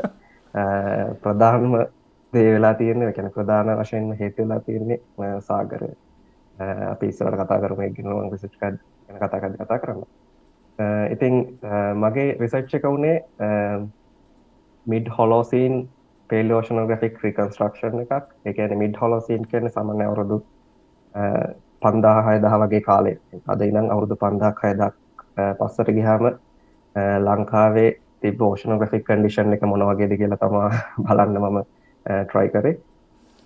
[1.22, 1.74] ප්‍රධානම
[2.32, 3.12] දේ වෙලා තියෙන්නේ.
[3.12, 5.82] කැන ප්‍රධාන වශයෙන්ම හේතුවෙලා තියෙන්නේ සාගර
[6.88, 8.80] අපි ඉස්සවට කතා කරම ගෙනුවන් විසිට්කඩ්
[9.18, 10.02] කතාකද කතා කරන්න
[11.10, 11.34] ඉතින්
[11.96, 13.16] මගේ රිසච්ච එක වුණේ
[14.86, 15.88] මිඩ් හොලෝසීන්
[16.30, 18.26] පේලෝෂනෝග්‍රෆික් රිකන්ස්ට්‍රක්ෂන් එකක්.
[18.44, 20.42] එකන මිඩ් හොලෝසීන් කියන සමන අවුරුදු
[21.82, 23.16] පන්දාහය දහ වගේ කාලේ.
[23.46, 24.94] අද ඉනම් අවුරුදු පන්දාක් හයදක්
[25.58, 26.30] පස්සට ගිහාම
[27.20, 30.70] ලංකාවේ තිබ ෝෂනෝග්‍රෆික් කන්ඩිෂන් එක මොනවගේද කියලා තමා
[31.04, 31.58] බලන්න මම
[32.08, 32.74] Uh, ට්‍රයි කරේ.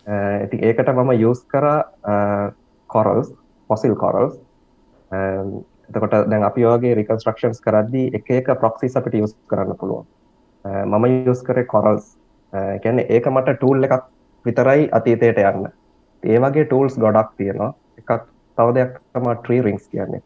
[0.07, 1.67] Uh, ඇති ඒකට මම යස් කර
[2.91, 3.35] කොරල්ස්
[3.71, 4.39] පොසිල් කොරල්ස්
[5.13, 10.07] එතකොට දැන් අපි වගේ රිකන්ස්ට්‍රක්ෂන්ස් කරද්දී එක එක ප්‍රොක්සිස් අපිට යස් කරන්න පුළුවන්.
[10.65, 12.17] Uh, මම යස් කරේ කොරල්ස්
[12.83, 14.11] කියන්නේ ඒක මට ටූල් එකක්
[14.45, 15.71] විතරයි අතීතයට යන්න.
[16.23, 17.73] ඒ වගේ ටූල්ස් ගොඩක් තියෙනවා.
[17.99, 20.23] එකක් තව දෙයක් තම ට්‍රී රිංස් කියන්නේ.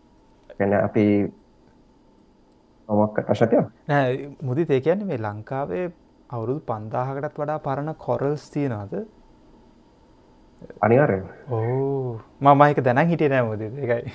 [0.58, 1.04] ගැන අපි
[2.88, 5.86] ඔමක් අශතය නෑ මුදි තේ කියන්නේ මේ ලංකාවේ
[6.30, 8.94] අවුරුදු පන්දාහකටත් වඩා පරණ කොරල්ස් තියෙනවාද?
[10.82, 11.18] අනිවාරය
[11.50, 14.12] ඕ මමයික දැන හිටිය නෑ මුද එකයි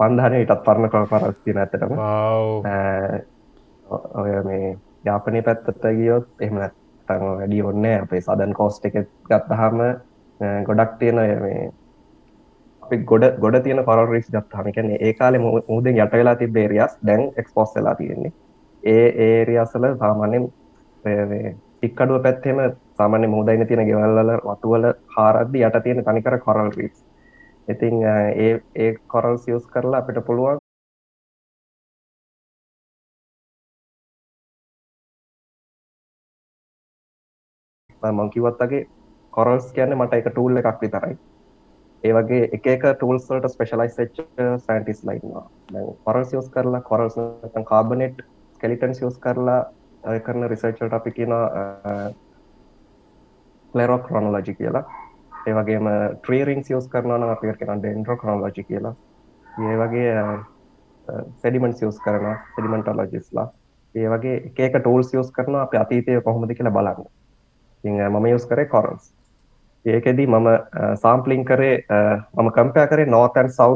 [0.00, 1.96] පන්ධනය ඉටත් පරණ කළ පරස්තින ඇතටම
[4.14, 4.68] ඔය මේ
[5.04, 8.98] යාපනය පැත්තට ගියොත් එහෙම නැත්තං වැඩි ඔන්න අපේ සදන් කෝස්ට එක
[9.30, 9.82] ගත්තහම
[10.68, 16.52] ගොඩක් තියෙන මේ ගොඩ ගොඩ තියන පරරිස් ගත්හම කැන ඒ කාලෙ මුදෙන් යට වෙලා ති
[16.58, 18.32] බේරියස් දැන් එක්ස්පෝස් වෙලා තියෙන්නේ
[18.82, 20.44] ඒ ඒරියසල සාමාන්‍යෙන්
[21.82, 22.58] ඉක්කඩුව පැත්තෙම
[22.94, 24.84] සාමාන්‍ය මුදයින තියෙන ගෙවල්ල වතුවල
[25.16, 27.04] හාරද්දි යට තියෙන තනිකර කොරල් රීස්
[27.68, 30.58] ඉතින් ඒ ඒ කොරල් සියස් කරලා අපිට පුළුවන්
[38.02, 38.86] මංකිවත්තගේ
[39.32, 41.16] කොරල්ස් කියන්න මට එක ටූල් එකක් විතරයි.
[42.02, 44.26] ඒ වගේ එක එක ටූල්ස්වලට ස්පෙශලයිස් ච්ච
[44.58, 45.46] සයින්ටිස් ලයින්වා
[46.04, 47.16] කොරල් සියස් කරලා කොරල්ස්
[47.66, 48.22] කාබනෙට්
[48.60, 49.60] කෙලිටන් සියස් කරලා
[50.20, 51.36] කරන රිසර්චල්ට අපි කියන
[53.74, 54.84] ලෙරෝ ක්‍රොනලජි කියලා
[55.46, 58.94] ඒ වගේම ට්‍රීරිං සියස් කරනන අපිට කෙන ඩෙන්ඩ්‍රෝ ක්‍රෝලජි කියලා
[59.46, 60.10] ඒ වගේ
[61.36, 63.46] සෙඩිමෙන්ට් සියස් කරන සෙඩිමෙන්ටලජිස්ලා
[63.94, 67.08] ඒ වගේ ඒක ටෝල් සියස් කරන අප අතීතය කොහොමද කියලා බලන්න
[67.84, 69.12] ඉ මම යස් කරේ කොරන්ස්
[69.84, 70.48] ඒකෙදී මම
[70.96, 71.76] සාම්පලිං කරේ
[72.36, 73.72] මම කම්පය කරේ නෝතන් සෞ්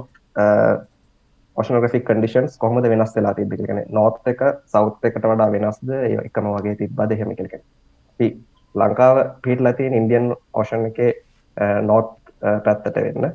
[1.56, 4.40] ඔෂනගෆික් කඩිෂන්ස් කොහොමද වෙනස් වෙලා තිබිගෙන නොත් එක
[4.72, 5.88] සෞත් එකට වඩා වෙනස්ද?
[6.28, 7.62] එකම වගේ තිබ්බද හෙම කෙලෙන
[8.74, 10.98] ලංකාව පිට ලතින් ඉන්දියන් ඕෂන් එක
[11.82, 12.14] නෝට්
[12.64, 13.26] පැත්තට වෙන්න.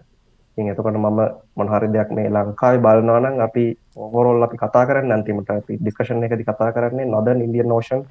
[0.57, 1.19] ඉ එතකොට මම
[1.55, 3.63] මොනහරි දෙයක් මේ ලංකායි බලනවානම් අපි
[3.95, 8.03] ඕවරෝල් අපි කතා කරන්න අන්තිමට අපි ඩිස්කශන එකති කතා කරන්නේ නොද ඉන්දියන් නෝෂන්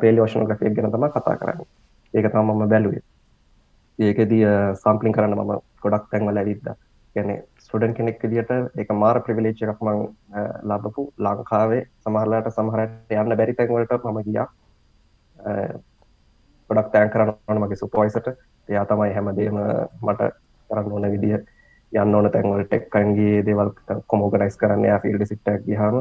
[0.00, 1.66] පේලි ෝෂන ග්‍රෆික් ගෙන තම කතා කරන්න.
[2.14, 3.02] ඒක තම මම බැලුවේ.
[3.98, 4.44] ඒකදී
[4.82, 6.66] සම්පලින් කරන්න මම ගොඩක් තැන්වල ඇවිද්ද.
[7.14, 7.30] ගැන
[7.72, 10.00] ස්ටඩන් කෙනෙක් විදිට එක මාර ප්‍රවිලේච් එකක් මං
[10.68, 11.86] ලබපු ලංකාවේ.
[12.04, 14.46] සමහරලාට සමහරට යන්න බැරි තැන්වලට මම ගියා.
[16.70, 18.28] ගොඩක් තෑන් කරන්න මගේ සුපොයිසට.
[18.68, 19.58] එයා තමයි හැමදේම
[20.02, 20.30] මට
[20.70, 21.40] කරන්න ඕන විදිහ
[21.92, 23.72] යන්න ඕන තැන්වල ටෙක්කන්ගේ දේවල්
[24.06, 25.98] කොමෝගනයිස් කරන්න යා ෆිල්ඩ සිට්ටක් ගහම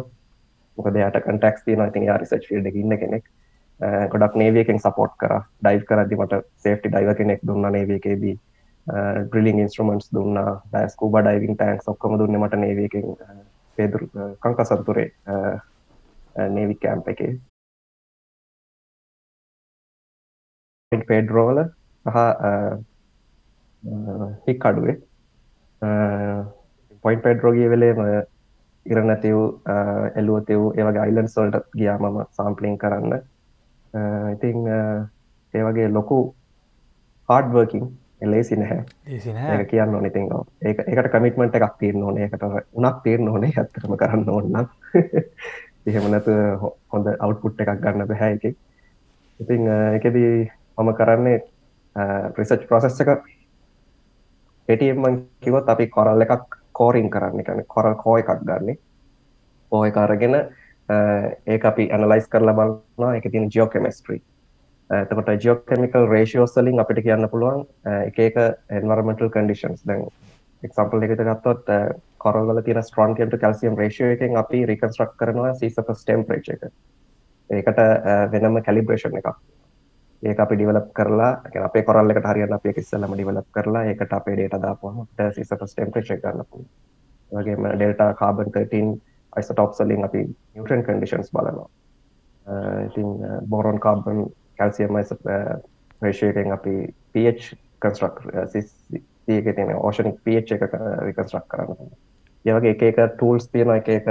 [0.77, 3.25] මොක දෙයට කටක් තින ඉතින් යා රිසච් ිල්ඩ ඉන්න කෙනෙක්.
[4.11, 5.39] ගොඩක් නේවියකෙන් සපෝට් කර.
[5.63, 8.39] ඩයි් කරදදි මට සේෆ්ටි ඩයිව කෙනෙක් දුන්න නේවකේදී
[8.87, 10.37] ඩ්‍රිලිං ඉන්ස්ට්‍රමන්ස් දුන්න
[10.71, 13.07] ඩයිස්කූබ ඩයිවිං ටෑන්ක් ඔක්කම දුන්න මට නේවකෙන්
[13.77, 14.07] පේදුර
[14.41, 15.09] කංක සතුරේ
[16.49, 17.31] නේවි කෑම්ප එකේ.
[20.91, 21.57] පේඩ්රෝල
[22.05, 22.73] සහ uh,
[23.83, 24.97] uh, හික් අඩුවේ.
[25.81, 26.45] Uh,
[27.03, 28.01] පොයින්් පෙඩ්රෝගිය වෙලේම
[28.85, 29.37] ඉරනැතිව්
[30.15, 33.13] එල්ලුවතිව් ඒවගේ අයිලන් සොල්ට ගියා මම සාම්පලිං කරන්න.
[34.33, 36.19] ඉතිං ඒ වගේ ලොකු
[37.29, 37.85] හාඩ්වර්කින්
[38.21, 38.83] එලේසි නැහැ
[39.51, 40.29] ඒ කියන්න ඕනඉතින්
[40.61, 44.57] ඒ එකට කමිටමට එකක් තිීරන්න ඕනේ එකට උනක් තීරන්න ඕනේ ඇත්තරම කරන්න ඕන්න
[45.85, 46.37] එහෙම නැතු
[46.93, 48.45] හොඳ අවට්පුට් එකක් ගන්න බැහැ එක
[49.39, 50.31] ඉතිං එකදී
[50.77, 51.39] මම කරන්නේ
[52.35, 53.13] ප්‍රිසච් ප්‍රසෙස් එක
[54.69, 58.77] පෙටියම්මන් කිවත් අපි කොරල් එකක් කෝරින් කරන්න කන කොරල් කෝ එකක් ගන්නේ
[59.71, 60.35] ඕය කාරගෙන
[61.47, 64.21] ඒ අපි ඇනලයිස් කරලා බලන්නවා එක තින ජියෝ කෙමස්ට්‍රී
[64.91, 68.39] Uh, එතකොට ජියෝකමිකල් රේෂෝසලින් අපිට කියන්න පුළුවන් uh, එක එක
[68.75, 70.01] එන්වර්මටල් කඩිෂන්ස් දැන්
[70.63, 71.85] එක්සම්පල් එකට ගත්තොත් uh,
[72.19, 76.65] කොරල්වල තියෙන ස්ට්‍රන්කන්ට කැල්සියම් රේෂෝ එකෙන් අපි රිකන්ස්ට්‍රක් කරනවා සීසප ස්ටම් ප්‍රේච් එක.
[77.49, 77.79] ඒකට
[78.33, 79.29] වෙනම කැලිබ්‍රේෂන් එකක්.
[80.23, 81.31] ඒක අපි ඩිවලප් කරලා
[81.69, 86.49] අපේ කොරල් එකට හරියන්න අපේ ඉස්සෙල්ලම ඩිවලප් කරලා ඒකට අපේ ඩේටා දාපුවම සිසපස් ටෙම්පරේචර් ගන්න
[86.49, 86.69] පුළුවන්.
[87.31, 88.91] වගේම ඩෙල්ටා කාබන් 13
[89.33, 91.69] අයිසොටොප්ස් වලින් අපි නියුට්‍රන් කන්ඩිෂන්ස් බලනවා.
[92.89, 93.17] ඉතින්
[93.49, 94.23] boron carbon
[94.61, 96.75] calcium ratio uh, එකෙන් අපි
[97.13, 101.97] pH කන්ස්ට්‍රක්ට් එක තියෙන ඕෂනික් pH එක uh, රිකන්ස්ට්‍රක්ට් කරන්න
[102.45, 104.07] ඒ වගේ එක එක ටූල්ස් තියෙන එක එක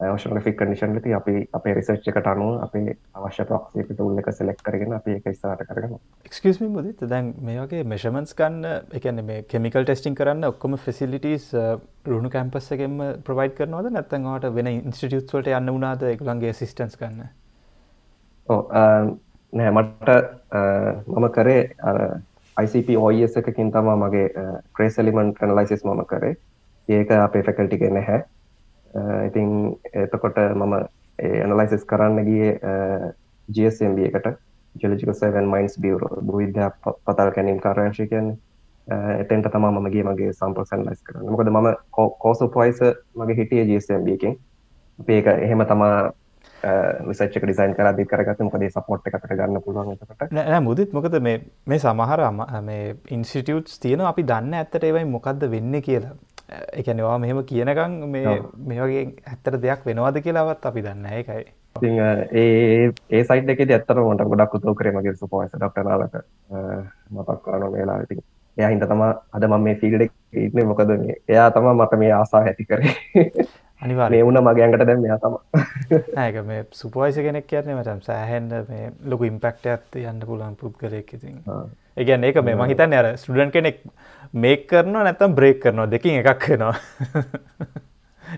[0.00, 4.94] ඕෂනෆික් කඩිෂන් ති අපි අපේ රිසර්ච් එකට අනුව අපේ අවශ්‍ය ප්‍රක්ෂේප තුල් එක සෙලෙක් කරගෙන
[4.94, 10.14] අපි එක ස්ථාට කරගන්න එක්ස්කස්ම මුදත් දැන් මේ වගේ මෙෂමන්ස් කන්න එකන මේ කෙමිකල් ටෙස්ටිං
[10.14, 11.74] කරන්න ඔක්කොම ෆෙසිලිටස් uh,
[12.06, 13.90] රුණු කැම්පස් එකෙම ප්‍රවයිඩ් කරනවද?
[13.90, 16.06] නැත්තන්වාට වෙන ඉන්ස්ටිටියුත්වලට යන්න වුණාද?
[16.12, 17.47] එකළන්ගේ සිිස්ටන්ස් කන්න ඕ
[18.48, 20.08] නෑ මට
[21.06, 21.62] මම කරේ
[22.56, 24.28] ICP ඔස් එකකින් තමා මගේ
[24.76, 26.34] ක්‍රේසලිමන් කනලයිසිස් මම කරේ.
[26.88, 28.20] ඒක අපේ ෆැකල්ටික නැහැ.
[29.28, 30.74] ඉතින් එතකොට මම
[31.18, 32.52] ඇනලයිසිස් කරන්න ගිය
[33.48, 34.28] ජSMB එකට.
[34.74, 36.70] ජලජික සවන් මයින්ස් බියවර බුවිද්‍යා
[37.06, 38.36] පතල් කැනින් කාරංශය කියන්නේ.
[39.22, 41.30] එතෙන්ට තමා මගේ මගේ සම්පල් සැන්ලයිස් කරන්න.
[41.30, 42.80] මොකද මම කෝස පොයිස
[43.14, 44.38] මගේ හිටිය ජSMB එකින්.
[44.98, 46.12] අපේ එක එහෙම තමා
[47.08, 52.24] විසච්චක ඩිසයින් කරදි කරගත මොකදේ සපොට් එකට ගන්න පුළුවන්කට නෑ මුදත් මොකද මේ සමහර
[52.62, 56.16] මේ ඉන්සිටියුට්ස් තියෙන අපි දන්න ඇත්තට ඒවයි මොකක්ද වෙන්න කියලා.
[56.74, 58.34] එකනවා මෙහෙම කියනකං මේ
[58.64, 61.44] මේ වගේ ඇත්තර දෙයක් වෙනවාද කියලාවත් අපි දන්න එකයි
[62.34, 66.18] ඒ ඒ සයිට එක ඇත්තර මොට ගොඩක් උතෝ කරේ මගේ සුපෝස ඩක්ටනාලක
[67.10, 68.24] මතක් කරන වෙලා ඉතින්
[68.56, 70.02] එයා හින්ද තම අද මම මේ ෆිල්ඩ
[70.34, 70.66] ඉන්න.
[70.66, 72.94] මොකද මේ එයා තම මට මේ ආසා ඇති කරේ
[73.82, 75.34] අනිවා මේ වුණ මගේ ඇඟට දැම් මෙයා තම
[76.24, 81.42] ඒක මේ සුපෝයිස කෙනෙක් කියන්නේ මටම් සෑහෙන්ඩ මේ ලොකු ඉම්පෙක්ට ඇත්ත යන්න පුළුවන් පුද්ගලයෙක් ඉතින්.
[81.96, 83.82] ඒගැන් ඒක මේ මහිතන්න අර ස්ටඩන් කෙනෙක්
[84.44, 86.74] මේක් කරනවා නැත්තම් බ්‍රේක් කරනවා දෙකින් එකක් වෙනවා.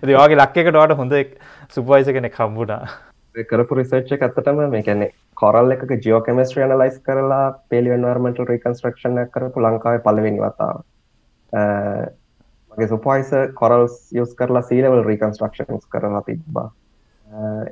[0.09, 1.17] ඒවාගේ ලක්කෙකට වාට හොඳ
[1.69, 2.83] සුපයිස කෙනෙක් හම්බුණා.
[3.49, 10.01] කරපු රිසර්ච් ඇත්තටම මේ කැනෙ කොරල් එක ජියෝ කෙමස්ට්‍රිය නලයිස් කරලා පෙලියන්වර්මට රිකන්ස්ට්‍රක්ෂණ කරපු ලංකාව
[10.07, 10.81] පලවෙනි වතාව
[12.71, 16.69] මගේ සුපයිස කොරල්ස් යස් කරලා සීලවල් රිකන්ස්ට්‍රක්ෂන්ස් කරලා තිබ්බා.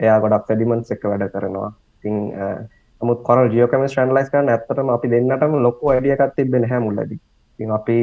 [0.04, 1.72] එයා ගොඩක් සෙඩිමන්ස් එක වැඩ කරනවා.
[2.04, 2.16] තිං
[3.02, 7.12] මුත් කොර ජියෝකම ට්‍රන්ලයිස් කරන්න ඇත්තටම අපි දෙන්නටම ලොක්ක අඩියකත් තිබෙන හැමුල්ලද
[7.60, 8.00] ඉතින් අපි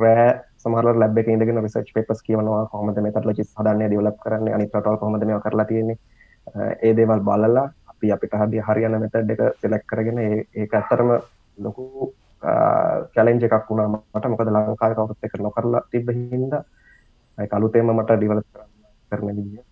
[0.00, 0.26] රෑ
[0.62, 5.24] සමහර ලැබ් එක ඉඳගෙන රිසර්ච් පේපර්ස් කියවනවා කොහොමද මෙතඩ්ලොජිස් හදන්නේ ඩෙවලොප් කරන්නේ අනිත් රටවල් කොහොමද
[5.24, 5.98] මේවා කරලා තියෙන්නේ.
[6.86, 11.10] ඒ දේවල් බලලා අපි අපිට හරි හරියන මෙතඩ් එක සිලෙක්ට් කරගෙන ඒක ඇත්තටම
[11.58, 12.12] ලොකු
[13.14, 14.24] චැලෙන්ජ් එකක් වුණා මට.
[14.26, 16.62] මොකද ලංකාවේ කවුරුත් එක නොකරලා තිබ්බ හින්දා
[17.38, 18.70] ඒක අලුතෙන්ම මට ඩෙවලොප් කරන්න
[19.12, 19.64] කරන විදිය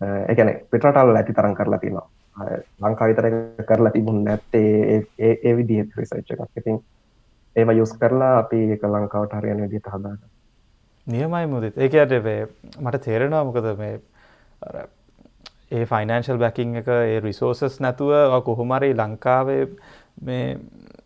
[0.00, 2.08] ඒ කියන්නේ පිටරටවල ඇති තරම් කරලා තියෙනවා.
[2.80, 3.26] ලංකා විතර
[3.64, 6.50] කරලා තිබුණ නැත්තේ ඒ විදිහ රිසර්ච් එකක්.
[6.56, 6.80] ඉතින්
[7.56, 10.18] ඒව යුස් කරලා අපි එක ලංකාවට හරියන විදිහට හදාගන්න
[11.06, 11.76] නියමයි මුදත්.
[11.76, 12.12] ඒකට
[12.80, 14.00] මට තේරෙනවා මොකද මේ
[15.72, 19.66] ඒ ෆයිනන්ශල් බැකිං එක ඒ රිසෝසස් නැතුව කොහොමරි ලංකාවේ
[20.16, 20.58] මේ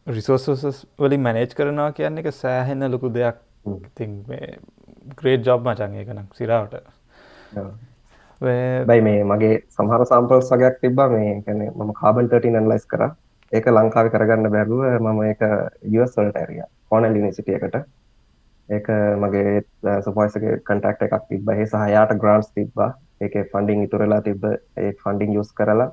[0.08, 3.36] රිසෝසස් වලින් මැනේජ් කරනවා කියන්න එක සෑහෙන්න ලොකු දෙයක්.
[3.66, 4.24] ඉතින්
[5.16, 6.74] ග්‍රේට් ජොබ් මචන් එකනම් සිරාවට.
[8.40, 13.10] බයි මේ මගේ සහර සම්පල් සගයක් තිබ මේ කැන මම කාබන් 13 ලයිස් කර.
[13.52, 15.42] ඒක ලංකාව කරගන්න බැරුව මම එක
[15.92, 16.62] යවස්වලට ඇරිය.
[16.90, 17.76] කොනල් නිසිටියකට
[18.68, 18.88] ඒක
[19.22, 19.62] මගේ
[20.04, 22.90] සුපයිසක කටක්ට එකක් තිබ ඒ සහයාට ග්‍රන්ස් තිබ්බා.
[23.20, 25.90] ඒක ෆන්ඩිං ඉතුරලා තිබ ඒ ෆන්ඩිං යස් කරලා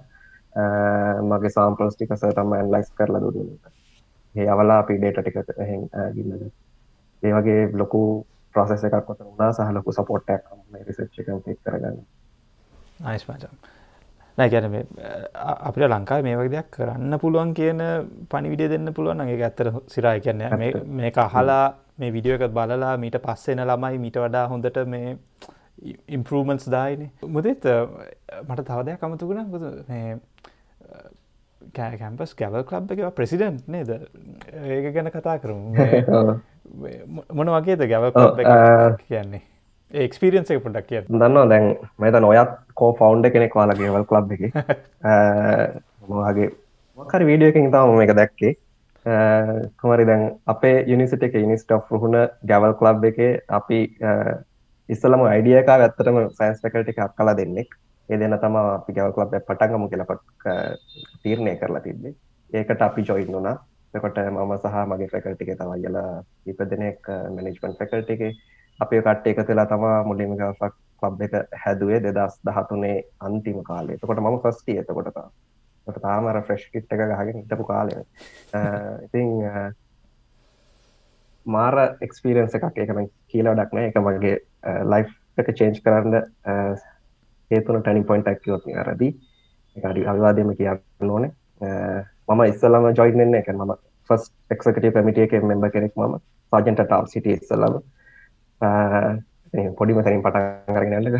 [0.55, 3.57] මගේ සාම්පලස් ටික සටම ඇන්ලයිස් කරලා දුන්න.
[4.35, 5.37] ඒ අවලා අපි ඩේට ටික
[6.15, 6.51] ගින්නද?
[7.23, 8.01] ඒ වගේ ලොකු
[8.55, 10.43] ප්‍රසෙස එකක් ොත උනා සහලොකු සපොට්ටක්
[10.87, 11.97] රිසච්ච කම්පික් කරගන්න.
[13.03, 13.55] අයිස් මචම්
[14.37, 14.75] නෑ ගැන
[15.67, 17.81] අපිට ලංකාව මේ වගේ දෙයක් කරන්න පුළුවන් කියන
[18.29, 20.43] පනිවිඩිය දෙන්න පුළුවන් ඒ ඇත්තර සිරා කියන්න
[20.91, 21.65] මේ අහලා
[21.97, 25.17] මේ විඩියෝ එකත් බලලා මීට පස්සෙන ළමයි මීට වඩා හොඳට මේ
[26.07, 27.09] ඉම්පරමන්ස් දායින.
[27.27, 27.65] මුදෙත්
[28.43, 29.51] මට තවදයක් අමතුකුණ
[31.73, 33.89] කැම්පස් ගැවල් කලබ් එක ප්‍රසිඩන්ට් නේද?
[34.53, 35.73] ඒක ගැන කතා කරමු.
[37.37, 38.11] මොන වගේද ගැවල්
[39.07, 39.41] කියන්නේ?
[39.91, 44.43] ඒක්ස්පිරියන්ස එක පොඩක් කිය දන්නවා දැන් මෙතන ඔයත් කෝ ෆවන්් කෙනෙක් වාලා ගෙවල් කලබ් එක.
[46.09, 46.49] මොහගේ
[46.97, 48.53] මකර වීඩියෝ එකින් තම එක දැක්කේ.
[49.77, 53.79] කොමරි දැන් අපේ යුනිසිට එක ඉනිස්ට රුහුණ ගැවල් කලබ් එක අපි
[54.89, 57.77] ඉස්සලම අයිඩියක ඇත්තටම සයින්ස් පැකල්ටි එකක් කලා දෙන්නෙක්
[58.09, 60.23] ඒ දෙන්න තම අපි ගැවල් කලබ් පටන්ගමු කියලපට
[61.23, 62.15] තීරණය කරලා තිබ්බේ.
[62.53, 63.55] ඒකට අපි ජොයින් වුණා.
[63.93, 66.09] එකොට මම සහ මගේ ෆැකල්ටි එක තමයි කියලා
[66.51, 66.99] ඉප දෙනෙක්
[67.35, 68.21] මැනේජ්මන්ට් ෆැකල්ටි එක
[68.79, 73.95] අපේ කට්ට එක තුලා තමා මුලින්ම ගල්ෆක් ලබ් එක හැදුවේ දෙදස් දහතුනේ අන්තිම කාලේ.
[73.95, 75.09] එතකොට මම ෆස්ටි එතකොට
[76.01, 77.93] තාමර ෆ්‍රෙෂ් කිට් එක ගහගෙන හිටපු කාලය
[79.05, 79.29] ඉතින්
[81.45, 82.77] මාර එක්ස්පිරන්ස එකක්.
[82.85, 82.99] එකම
[83.31, 84.37] කියලා ඩක්න එක මගේ
[84.91, 85.05] ලයි්
[85.37, 86.15] එක චේන්ජ් කරන්න
[87.53, 89.11] හේතුන ටැනි පොයින්ට් ඇක්කයොත් අරදී
[89.77, 91.31] එකඩි අවිවාදයම කියන්න ඕනේ.
[92.29, 93.73] මම ඉස්සල්ලම ජොයින්න එක මම
[94.09, 96.17] ෆස් එක්කට පැමිටිය එක මෙම්බ කෙනෙක් මම
[96.53, 97.81] සාජන්ට ටාල් සිට ඉස්සල්ලම.
[99.77, 101.13] පොඩිම තැනින් පටන් කරගෙනට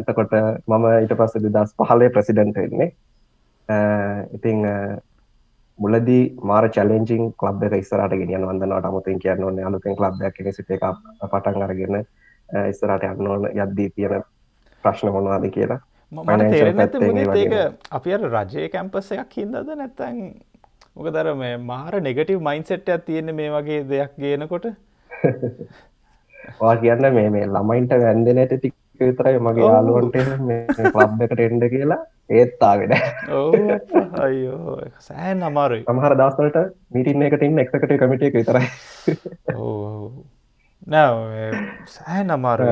[0.00, 0.32] එතකොට
[0.66, 2.92] මම ඊට පස්ස දස් පහලේ ප්‍රසිඩන්ට වෙන්නේ.
[4.32, 4.66] ඉතිං
[5.78, 10.84] මුලදී මාර චලෙන්ජිං ලබ් එක ඉස්සරට ගෙනියන් වන්දනට අමුතින් කියන්න ඕන්න අලුතෙන් ලබ්යක් සිට එක
[11.22, 12.06] පටන් අරගෙන
[12.52, 14.24] ඉස්සරට යන්න ඕන යද්දී තියෙන
[14.84, 15.80] ප්‍රශ්න මොනවාද කියලා.
[16.12, 17.54] මට තේරෙන ඒක
[17.90, 20.20] අපි රජය කැම්පස එකක් හින්දද නැත්තැන්
[20.94, 24.66] මොක දර මේ මාර නෙගටව මයින්සෙට්යක් තියෙන මේ වගේ දෙයක් ගේනකොට?
[26.60, 30.16] වා කියන්න මේ මේ ළමයින්ට වැන්දනට ටික් විතරයි මගේ යාලුවන්ට
[30.96, 31.98] ලබ් එකට එන්ඩ කියලා
[32.30, 32.94] ඒත්තාගෙන
[34.20, 35.84] අයෝ සෑන් අමාරුයි.
[35.84, 38.70] සමහර දස්සලට මිටින්න එකට ඉන්න එක්කට කමිට එක විතරයි.
[39.48, 40.35] නෑ
[41.86, 42.66] සෑන් අමාරු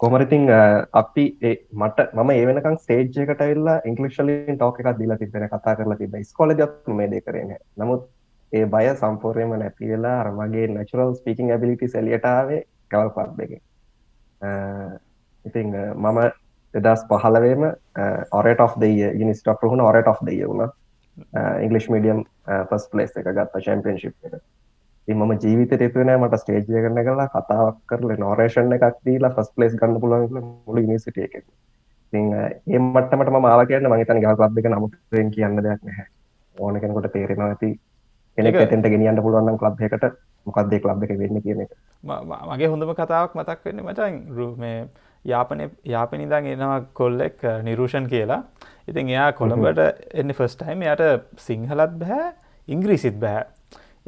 [0.00, 0.46] කොමරිතින්
[0.92, 1.24] අපි
[1.72, 6.96] මට මම ඒවනකම් ස්ටේජ්කට එල්ලා ඉංගලිශ්ලින් ටෝක එකක් දීලා තිබෙන කතා කරලා තිබ ස්කොල ජත්
[7.00, 8.08] මේ දේ කරන නමුත්
[8.52, 13.52] ඒ බය සම්පූර්යම නැති වෙලා අරමගේ නැචුරල් ස්පීකින් ඇබිලිටි සැලියටාවේ කවල් පබ් එක.
[15.44, 16.18] ඉතිං මම
[16.74, 17.64] එදස් පහලවේම
[18.32, 20.70] ඔරට of දෙය නිස්ට හුණ ඔරට of දෙය වුණ.
[21.62, 22.24] ඉංගලිස් මඩියම්
[22.70, 24.42] පස් පලේස් එක ගත්ත චම්පියන්ශිප් එක
[25.14, 30.00] මම ජීවිත එතුවන මට ස්ටේජය කරන කලා කතාවක් කරල නොරේෂණ එකක් දීලා ෆස් පලේස් ගන්න
[30.00, 30.28] පුලන්
[30.66, 31.34] මුල නිසිට එක
[32.12, 36.06] ඒ මටමට මාව කියන්න මහිතන ගල් ලබ් එක නමුතෙන් කියන්න දෙයක් නැහැ.
[36.56, 37.70] ඕන කෙනකොට තේරෙනවා ඇති
[38.38, 40.08] කෙනෙක් එතෙන්ට ගෙනියන්න පුළුවන් ලබ් එකට
[40.46, 41.76] මොකක්දේ ලබ් එක වෙන්න කියන එක.
[42.04, 44.88] මගේ හොඳම කතාවක් මතක් වෙන්න මචන් රුමේ
[45.24, 48.42] යාපන යාපනිදං එනවා කොල්ලෙක් නිරූෂන් කියලා.
[48.88, 49.80] ඉතින් එයා කොළඹට
[50.14, 51.04] එන්න ෆස්ටයිම් යට
[51.36, 52.32] සිංහලත් බැහැ
[52.68, 53.46] ඉංග්‍රීසිත් බැහැ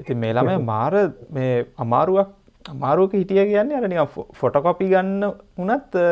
[0.01, 0.95] ඉතින් මේ ළමය මාර
[1.31, 3.97] මේ අමාරුවක් අමාරුවක හිටිය කියන්න අරනි
[4.35, 5.25] ෆොටකොපි ගන්න
[5.57, 6.03] වනත්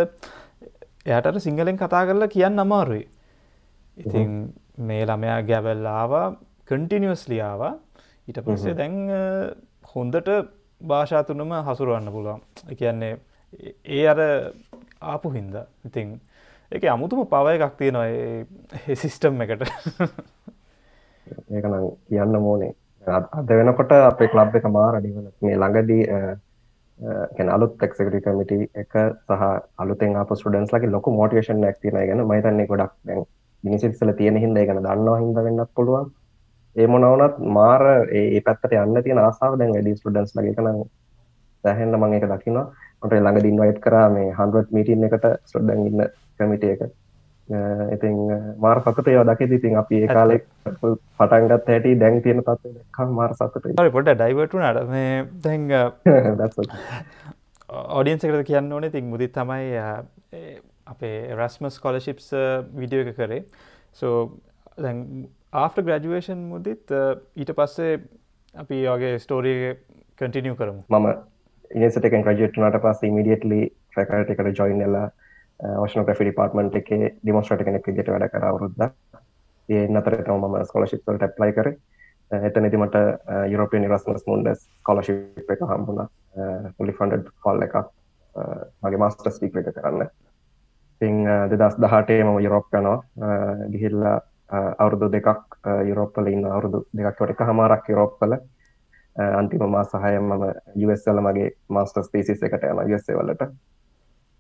[1.07, 3.09] එයටට සිංහලෙන් කතා කරලා කියන්න අමාරුයි.
[3.97, 6.27] ඉතින් මේ ළමයා ගැවල්ලාවා
[6.67, 7.63] කටිනිියස්ලියාව
[8.29, 8.97] ඊට පස්සේ දැන්
[9.95, 10.29] හොන්දට
[10.81, 12.41] භාෂාතුනම හසුරුවන්න පුළුවන්.
[12.77, 13.19] කියන්නේ
[13.87, 14.21] ඒ අර
[15.03, 15.55] ආපු හින්ද.
[15.85, 16.21] ඉතින්
[16.73, 19.65] එක අමුතුම පවය එකක් තියෙනවා සිිස්ටම් එකට.
[21.53, 22.73] ඒකනම් කියන්න මෝනේ
[23.11, 26.05] අද වෙනකොට අපේ ලබ් එක මාරඩිවල මේ ළඟදී
[27.37, 28.95] ගැන අලුත් එක්සකට කමිටි එක
[29.29, 29.43] සහ
[29.77, 33.23] අලුතෙන් අප ස්ටඩන්ස් ලගේ ලොක මෝටිවේෂන් ඇක්තින ගැන මයිතන්නේ ගොඩක් දැන්
[33.65, 36.11] මිනිසිල්සල තියෙන හිද ගැන දන්නවා හිද වෙන්නත් පුළුවන්.
[36.77, 40.83] ඒ මොනවනත් මාර ඒ පැත්තට යන්න තියෙන ආසාාව දැන් වැඩි ස්ටඩන්ස් ලගේ කන
[41.65, 42.67] සැහෙන්න්න මං එක දකිනවා.
[43.03, 46.05] මට ළඟ දින්වයිට් කරා මේ හන්ුවත් මීටන් එකට සොඩ්ඩන් ඉන්න
[46.41, 46.83] කමිට එක.
[47.95, 48.17] ඉතින්
[48.59, 53.35] මාර සතුට යෝ දකෙ ඉතින් අපි ඒ කාලෙ පටන්ගත් හැටි දැන් තියෙන තත්ව දක්කා මාර
[53.35, 55.65] සතුට පොට ඩයිවටු නට මේ දැන්
[57.69, 58.91] ඔඩියන්ස එකට කියන්න ඕනේ?
[58.91, 59.73] තින් මුදිත් තමයි
[60.87, 62.31] අපේ රස්මස් කොලශිප්ස්
[62.77, 63.43] විඩියෝ එක කරේ.
[63.93, 64.15] සෝ
[64.79, 66.95] දැන් ආෆ්ට ග්‍රජුවේෂන් මුදිත්
[67.37, 67.99] ඊට පස්සේ
[68.55, 69.75] අපි වගේ ස්ටෝරිය
[70.17, 70.83] කටිනිය කරමු.
[70.89, 71.09] මම
[71.71, 73.61] ඉනිසට එකෙන් ග්‍රජට්නට පස් ඉමිඩියටලි
[73.95, 75.09] ෆැකට එකට ජොයින් එලා
[75.59, 76.91] වශන ග්‍රෆි ඩිපාර්ටමන්ට් එක
[77.23, 78.83] ඩිමොස්ට්‍රට කෙනෙක් විදිට වැඩ කර අවරුද්ද
[79.69, 81.73] ඒ නතරතම ම ස්කොලශිප්වලට ඇප්ලයි කර.
[82.31, 82.97] එත නිතිමට
[83.53, 86.09] යුරපිය නිරස්මස් මුන්ඩස් කොලශිප් එක හම්බුණ.
[86.77, 87.77] පුලි ෆන්ඩ කොල් එකක්.
[88.37, 90.11] Uh, මගේ මස්ට ස්පීක් එක කරන්න.
[91.01, 94.21] තිං uh, දෙදස් දහටේ මම යුරෝප් කනවා uh, ගිහිල්ලා
[94.79, 95.57] අවුරුදු දෙකක්
[95.89, 98.37] යුරෝප්පල ඉන්න අවුරුදු දෙකක්වට එක හමාරක් යුරෝප් කල
[99.17, 100.45] අන්තිම මා සහයම මම
[100.77, 103.51] යවස්සල මගේ මස්ටස් පිසිස් එකට යන යස්සේ වලට.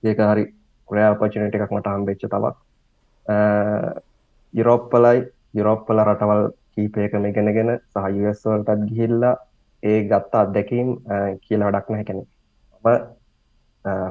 [0.03, 0.45] ඒක හරි
[0.91, 2.57] ක්‍රයා පචනට එකක් මට හම්බෙච්ච තවත්.
[4.55, 5.19] යුරෝප්පලයි
[5.59, 6.43] යුරෝප්පල රටවල්
[6.75, 9.37] කීපයකම ඉගෙනගෙන සහයස්වලටත් ගිහිල්ලා
[9.83, 10.89] ඒ ගත්ත අත්දැකීම්
[11.47, 12.25] කියලා ඩක් නැහැ කැනෙ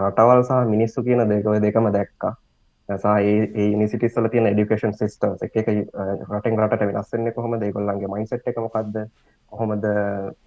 [0.01, 2.33] රටවල් සහ මිනිස්සු කියන දෙකව දෙකම දැක්කා.
[2.89, 5.55] ඒ නිසිටිස්ල තියෙන ඩිකේෂන් සිස්ටම් එක
[6.31, 8.95] රටෙන් රට වෙනස්සන්නේ කොහොම දෙගොල්ලන්ගේ මයින්සට් එක මොකක්ද
[9.51, 9.85] කොහොමද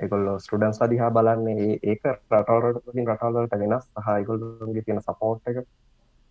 [0.05, 1.79] එගොල්ලෝ ස්ටඩන්ස් අදිහා බලන්නේ?
[1.83, 5.67] ඒක රටවලට රටවලට වෙනස් සහ ඉගොල්ලන්ගේ තියෙන සපෝට් එක.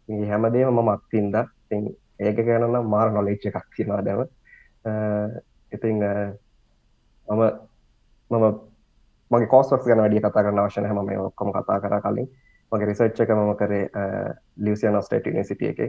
[0.09, 1.35] හැමදේම මම අත්තින්ද
[2.19, 4.21] ඒක ගැනනම් මාර නොලෙච්ච එකක් තිෙනවා දැව
[5.71, 6.03] ඉතිං
[7.27, 7.41] මම
[8.31, 8.45] මම
[9.31, 12.27] මගේ කෝස්වක් ගැන වැඩිය කතා කරන්න අවශන හැම මේ ඔක්කොම කතා කර කලින්.
[12.71, 13.85] මගේ රිසර්ච් එක මම කරේ
[14.57, 15.79] ලියසියන් ස්ටේට නිසිටිය එක.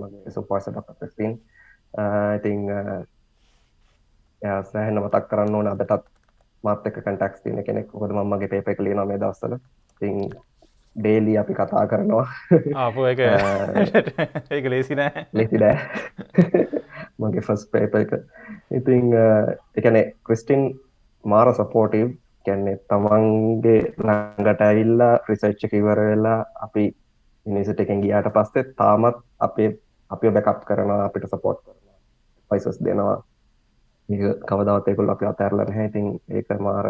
[0.00, 1.32] මගේ සුපවාස ඩක්ටස්ටින්
[2.36, 2.60] ඉතිං
[4.70, 6.06] සෑහෙන මතක් කරන්න ඕන අදටත්
[6.64, 7.94] මාතක කටක්ස් තින කෙනෙක්.
[7.94, 9.58] ොද මගේ පේප එක ලියන මේ දස්සල
[10.00, 10.16] තිං
[11.00, 12.26] ඩේලි අපි කතා කරනවා.
[12.76, 13.20] ආපු එක.
[14.54, 15.26] ඒක ලේසි නෑ.
[15.32, 15.76] ලෙසි නෑ.
[17.20, 18.16] මගේ ෆස් පේප එක.
[18.72, 19.12] ඉතිං
[19.76, 20.66] එකනේ ක්‍රිස්ටින්
[21.24, 22.10] මාර සපෝටව්
[22.46, 26.84] කැන්නේ තමන්ගේ ළඟට ඇවිල්ලා රිසච්ච කිවර වෙලා අපි
[27.46, 29.70] මිනිසට එකෙන් ගියාට පස්සේ තාමත් අපේ
[30.10, 31.78] අපි බැකප් කරනවා අපිට සපෝට් කරන
[32.50, 33.18] පයිසස් දෙනවා.
[34.42, 35.86] කවදවතයකුල් අපි අතැරල නැහැ.
[35.86, 36.86] ඉතින් ඒක මාර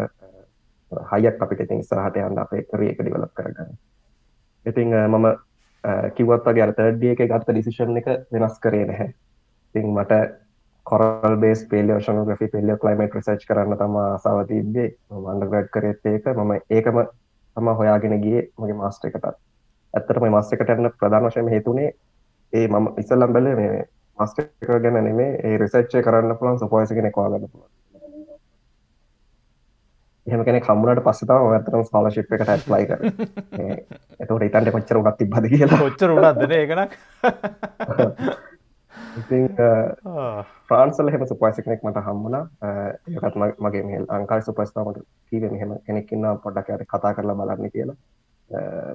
[1.13, 3.77] හයක් අපිට ඉතින් ස්රහට යන්න අපේ කරේ එක ඩිවලප් කරගන්න
[4.65, 5.27] ඉතිං මම
[6.15, 9.13] කිවත්වගේ අර්තඩිය එක ගත්ත ඩිසිෂන් එක වෙනස් කරේ නැහැ.
[9.75, 10.21] තිං මට
[10.85, 16.25] කොරල් බේස් පේලියෝෂන ග්‍රි පෙලිය කලයිමට රිසච් කරන්න තම සවතිබේ මන්ඩගඩ් කරෙත් ඒක.
[16.27, 17.01] මම ඒකම
[17.57, 19.35] තම හොයාගෙන ගිය මගේ මාස්ට එකටත්.
[19.93, 21.89] ඇත්තටම මස්ට එකට යන්න ප්‍රධාන වශයෙන් හේතුනේ
[22.53, 23.83] ඒ මම ඉස්සල්ලම් බැල මේ
[24.17, 27.69] මස්ට එක ගැන නෙමේ ඒ රිසච්චය කරන්න පුළන් සපෝයසගෙන කවාගන්න පුළුවන්.
[30.27, 33.11] එහෙම කෙනෙක් හම්බුනට පස්සේ තමයි ඇත්තටම ස්කෝලර්ෂිප් එකට ඇප්ලයි කරේ.
[34.21, 35.81] එතකොට ඊටන්ට කොච්චර උඩක් තිබ්බද කියලා.
[35.81, 36.91] කොච්චර උඩක්ද නේ ඒක නක්.
[39.21, 39.47] ඉතින්
[40.69, 42.43] ෆ්‍රාන්ස් වල එහෙම සුපර්වයිසර් කෙනෙක් මට හම්බුණා.
[43.09, 47.73] ඒකත් මගේ මේ ලංකාවේ සුපර්ස්ටාර් මට කිව්වේ මෙහෙම කෙනෙක් ඉන්නවා පොඩ්ඩක් යාට කතා කරලා බලන්න
[47.75, 47.97] කියලා.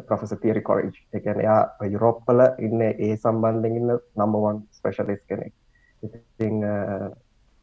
[0.08, 0.92] Professor Thierry Correge.
[1.12, 5.54] කියන්නේ එයා යුරෝප් වල ඉන්නේ ඒ සම්බන්ධයෙන් ඉන්න නම්බර් 1 ස්පෙෂලිස්ට් කෙනෙක්.
[6.02, 6.62] ඉතින්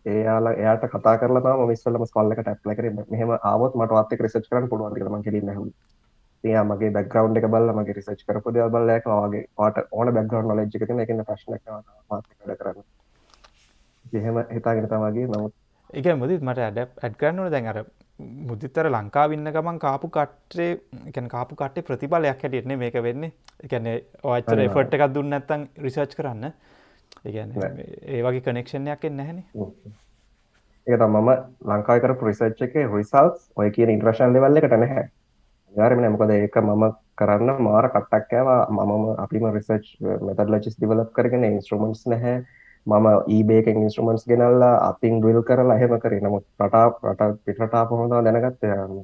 [0.05, 4.69] ඒයාල එයාට කතා කරලා මිස්වලම ස්කොල්ලකට ඇප්ලයි කරේ මෙහෙම ආවොත් මට වත් එක්ක රිසර්ච් කරන්න
[4.69, 5.73] පුළුවන් කියලා මම කෙලින් ඇහුවා.
[6.43, 10.49] එයා මගේ බෑග්ග්‍රවුන්ඩ් එක බලලා මගේ රිසර්ච් කරපු දේවල් බලලා ඒක ඔයාගේ ඔයාට ඕන බෑග්ග්‍රවුන්ඩ්
[10.51, 12.87] නොලෙජ් එක තියෙන ඒකෙන් ප්‍රශ්නයක් නැහැ මාත් එක්ක වැඩ කරන්න.
[14.13, 15.53] එහෙම හිතාගෙන තමයි නමුත්
[15.93, 17.79] ඒක මුදිත් මට ඇඩ ඇඩ් කරන්න ඕනේ දැන් අර
[18.49, 20.69] මුදිත්තර ලංකාව ඉන්න ගමන් කාපු කට්ටේ
[21.09, 23.31] එකන කාපු කට්ටේ ප්‍රතිඵලයක් හැටියටනේ මේක වෙන්නේ.
[23.63, 26.51] ඒ කියන්නේ ඔයච්චර එෆර්ට් එකක් දුන්නේ නැත්නම් රිසර්ච් කරන්න
[27.25, 29.45] ඒ වගේ කනෙක්ෂණයක් නැහැනේ.
[30.87, 31.29] ඒක මම
[31.67, 35.05] ලංකාකර ප්‍රිසච්ච එක රිසල්ස් ඔය කියන ඉන්ට්‍රශන් ලෙවල්ල එකට නැහැ.
[35.73, 36.83] ගාරම මොකද ඒක මම
[37.15, 39.87] කරන්න මාර කට්ටක්කෑවා මම අපිම රිසච්
[40.21, 42.35] මෙතඩ ලචිස් දිවලප් කරගෙන ඉන්ස්ට්‍රමන්ස් නැහැ
[42.85, 46.19] මම ඊබේක ඉන්ස්ට්‍රමන්ස් ගෙනල්ලා අතින් ඩුවල් කරලා එහෙම කරේ.
[46.19, 48.63] නමුත් රටා රට පිටරටා පොහොඳ දැනගත්ත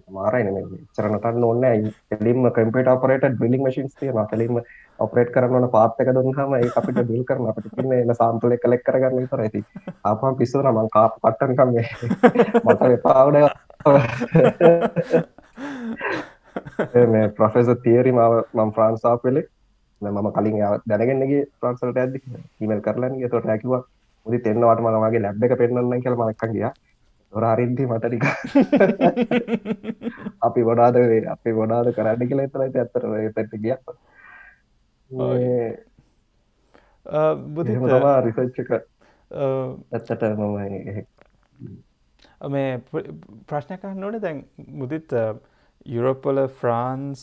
[0.10, 0.64] මාරයි
[0.94, 4.60] චරනටන්න ඕන්න එලින්ම කම්පට පරට ඩිලින් මශින්ස් තියන කලින්ම
[5.00, 9.42] ඔපරේට් කරන්න පාත්තක දුන්හම ඒ අපිට ඩිල් කරන අපට තින්න එන්න සාම්පල කලෙක් කරගන්න තර
[9.42, 9.62] ඇති
[10.04, 11.70] අපම් පිස්සර මං කාප පට්ටන්කම්
[12.66, 13.38] මට එපාවඩ
[17.34, 19.48] ප්‍රොෆෙස තිේරි මාව මම් ෆ්‍රන්සා පෙලෙක්
[20.02, 22.14] මම කලින් දැනගන්නගේ ප්‍රන්සල්ට ඇද
[22.60, 23.82] ඉමල් කරලන් තොට ඇකිවා
[24.26, 26.70] මුදි තෙන්නවට මනවාගේ ලැබ් එක පෙන්න්න කියල මක්කන් ගිය.
[27.34, 28.24] රාරින්ති මටටික
[30.46, 30.96] අපි ගොඩාද
[31.28, 33.04] අපි ගොඩාද කරන්න කියල එතරයි ඇත්තර
[33.36, 33.76] තැට ගිය.
[37.50, 37.78] බුදි
[38.26, 38.72] රිසච්චක
[39.92, 41.06] ඇත්තට මම
[42.48, 42.82] මේ
[43.48, 45.12] ප්‍රශ්නයක් නොට දැන් මුදිත්
[45.86, 47.22] යුරෝප්වල ෆ්‍රාන්ස්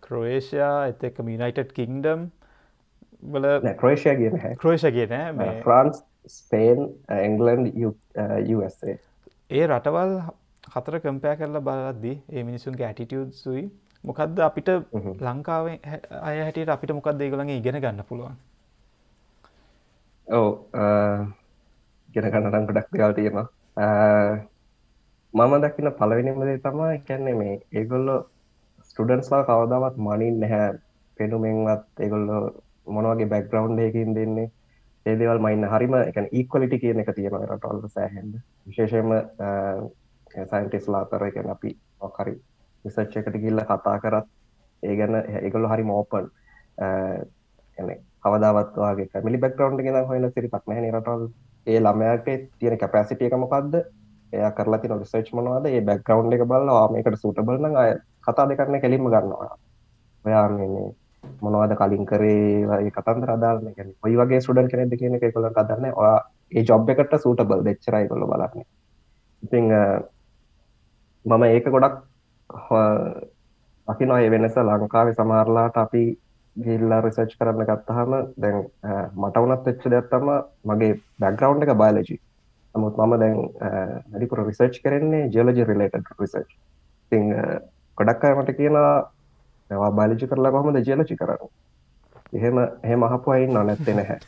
[0.00, 2.28] ක්‍රෝේෂයා එතක මිනයිටඩ් කිංඩම්
[3.22, 5.14] වල ක්‍රේෂය කියන ක්‍රෝෂ කියන
[5.64, 7.70] ෆ්‍රන්ස් ස්පේන් එංගලන්්
[9.50, 10.14] ඒ රටවල්
[10.66, 13.64] හතර කම්පෑ කරලා බලද්දී ඒ මිනිසුන්ගේ ඇටිටියුඩ් සුයි
[14.04, 14.70] මොකක්ද අපිට
[15.20, 15.78] ලංකාවේ
[16.22, 18.36] අය හැටියට අපිට මොකක් දේගලගේ ඉගෙන ගන්න පුළුවන්?
[20.28, 20.46] ඔව
[22.14, 23.46] ගෙන ගන්නටම් ගොඩක් දෙවල් තියෙනවා
[25.34, 28.16] මම දකින පලවෙනිමදේ තමා කැන්නේ මේ ඒගොල්ලො
[28.84, 30.78] ස්ටඩන්ස්ලා කවදාවත් මනින් නැහැ.
[31.18, 32.36] පෙනුමෙන්වත් ඒගොල්ලො
[32.86, 34.50] මොනවගේ බැක්ග්‍රවන්් එකකින් දෙන්නේ
[35.06, 38.34] ඒදවල් මයින්න හරිම එක ඒක්වලිටි කියන එක තියෙන රටවල්ල සෑහෙන්ද
[38.66, 39.12] විශේෂයම
[40.50, 41.70] සයින්ටිස්ලා අතර එක අපි
[42.00, 42.34] ඔකරි
[42.84, 44.28] විසච්ච එකට ගිල්ල කතා කරත්
[44.82, 46.26] ඒ ගැන ඒගොල්ල හරි මෝපන්
[48.24, 51.26] කවදාවත් වගේ කැමිලි බැක්ග්‍රවන්් ගෙන හොයන සිරිතක් නැහැ රටවල්
[51.66, 52.28] ඒ ළමයට
[52.58, 53.80] තියෙන කැපෑසිටිය එක මොකක්ද
[54.32, 55.66] එයා කරලා තින රිසර්ච් මොනවාද?
[55.66, 57.90] ඒ බැක්ග්‍රවන්් එක බලලා මේකට සූටබල් නම් අය
[58.22, 59.56] කතා දෙකරන කෙලින්ම ගන්නවා.
[60.24, 60.84] ඔයා මේ
[61.42, 62.66] මොනවද කලින් කරේ?
[62.68, 63.74] වගේ කතන්දර අදාළන.
[63.76, 66.18] ගැන ඔයි වගේ ස්ටඩන් කෙනෙද කියන එක කොල කදන්න ඔයා
[66.52, 68.64] ඒ ජොබ් එකට සූටබල් දෙච්චරයි කොල්ල බලන්න.
[69.42, 69.66] ඉතිං
[71.24, 71.96] මම ඒක ගොඩක්
[73.88, 76.02] අපි නොය වෙනස ලංකාවේ සමහරලාට අපි
[76.56, 78.12] ගිල්ලා රිසර්ච් කරන්න ගත්තහම
[78.42, 78.58] දැන්
[79.16, 80.26] මට වනත් එච්ච දෙයක්ත්තම
[80.64, 82.16] මගේ බැග්‍රවන්් එක බයලජි
[82.74, 83.38] නමුත් මම දැන්
[84.12, 86.50] වැඩිපුර රිසර්ච් කරන්නේ ජලජි රිලේට රිසර්ච්
[87.12, 87.18] ති
[87.98, 88.92] ගොඩක් අය මට කියලා
[89.70, 91.50] වා බාලිජි කරලා කොහොමද ජලචි කරන්න?
[92.32, 94.18] එහෙම එහෙම අහපුයින් නොනැත්තෙ නැහැ.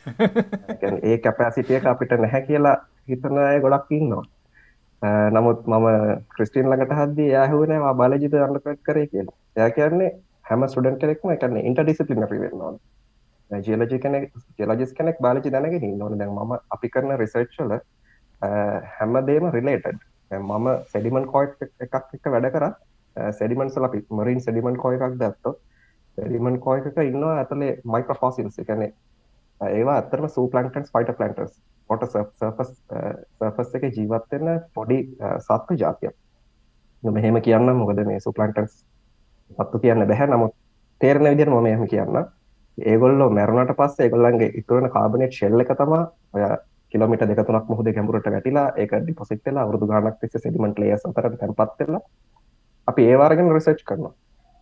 [1.03, 2.77] ඒ කැපෑසිටියක අපිට නැහැ කියලා
[3.09, 4.25] හිතන අය ගොඩක් ඉන්නවා.
[5.31, 5.87] නමුත් මම
[6.35, 9.07] ක්‍රිස්ටින් ළඟට හද්දී යාහුවනවා බාලජිත අන්නපට් කරේ?
[9.07, 9.35] කියලා.
[9.55, 10.11] එයා කියන්නේ
[10.49, 12.73] හැම ස්ටඩන් කෙනෙක්ම එකන්න ඉන්ට ඩිසිපලිනරි වෙන්නවා
[13.51, 17.81] ජියලජි කෙනෙක් ජෙලජිස් කෙනෙක් බාලජි දැනගෙන නොන දැන් ම අපි කරන රිසර්ච්චල හැම
[19.29, 19.99] දේම රිලේටඩ්
[20.31, 22.65] මම සෙඩිමන් කෝයි් එකක් එක වැඩ කර.
[23.39, 25.55] සෙඩිමන්සල අපි මරින් සෙඩිමන් කෝය එකක් දත්ත
[26.17, 28.91] සෙඩිමන් කෝය එක ඉන්නවා ඇතලේ මයිකෆෝසිල්ස් එකනේ
[29.61, 31.53] ඒවා අතරම සූ ප්ලන්ටන්ස් ෆයිට ප්ලන්ටස්
[31.89, 32.73] පොට සර්පස්
[33.37, 34.99] සර්පස් එක ජීවත්වෙන්න පොඩි
[35.39, 36.15] සත්ව ජාතියක්.
[37.03, 38.83] මෙහෙම කියන්න මොකද මේ සුපලන්ටන්ස්
[39.57, 40.27] පත්තු කියන්න බැහැ.
[40.27, 40.53] නමුත්
[41.01, 42.19] තේරණ විදිර මම එහම කියන්න
[42.77, 46.43] ඒගොල්ලෝ මැරුණට පස්ස ඒගොල්ලන්ගේ ඉතුරන කාබනෙට් ශෙල්ල එක තම ඔය
[46.93, 52.01] කිලමිට දෙකතුනක් මුහද ගැඹුරට වැටිලා ඒක ඩිපොසිට්ලා අවුදු ගානක් තිස්ස සෙඩිමට ලේ අතර තැන්පත්වෙලා
[52.87, 54.13] අපි ඒවාරගෙන රිසර්ච් කරනවා.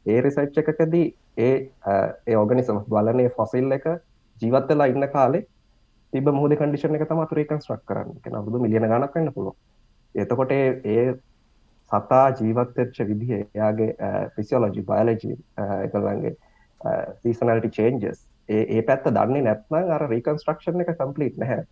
[0.05, 1.07] ඒ රිසර්ච් එකකදී
[1.39, 1.55] ඒ
[2.27, 3.87] ඒ ඕගනිසම බලනේ ෆොසිල් එක
[4.41, 5.43] ජීවත්වෙලා ඉන්න කාලේ
[6.13, 8.15] තිබ මුහද කඩිෂන එක තම තුරේකන්ස්ට්‍රක් කරන්න.
[8.17, 9.55] එක අවුදු මිලියන ගනක් වන්න පුළුව
[10.15, 11.13] එතකොට ඒ
[11.91, 13.91] සතා ජීවත්වෙච්ච විදිහ එයාගේ
[14.35, 15.37] ෆිසිෝලෝජි බයලජි
[15.85, 16.35] එකල්ලන්ගේ
[17.21, 21.65] සීසනල්ටි චේන්ජස් ඒ ඒ පැත්ත දන්නේ නැත්නම් අර රීකන්ස්ට්‍රක්ෂන් එක කම්පලීට් නැහැ.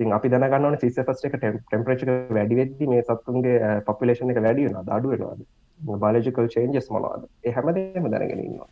[0.00, 2.02] ඉතින් අපි දැනගන්න සිසෆස් එක ටෙම්පරේච්
[2.36, 5.42] වැඩි වෙද්දි මේ සත්තුන්ගේ පොපුලේෂන් එක වැඩි වෙනවා අඩු වෙනවාද?
[6.04, 7.26] බයලොජිකල් චේන්ජස් මොනවද?
[7.44, 8.68] ඒ හැමදේම දැනගෙන ඉන්නවා.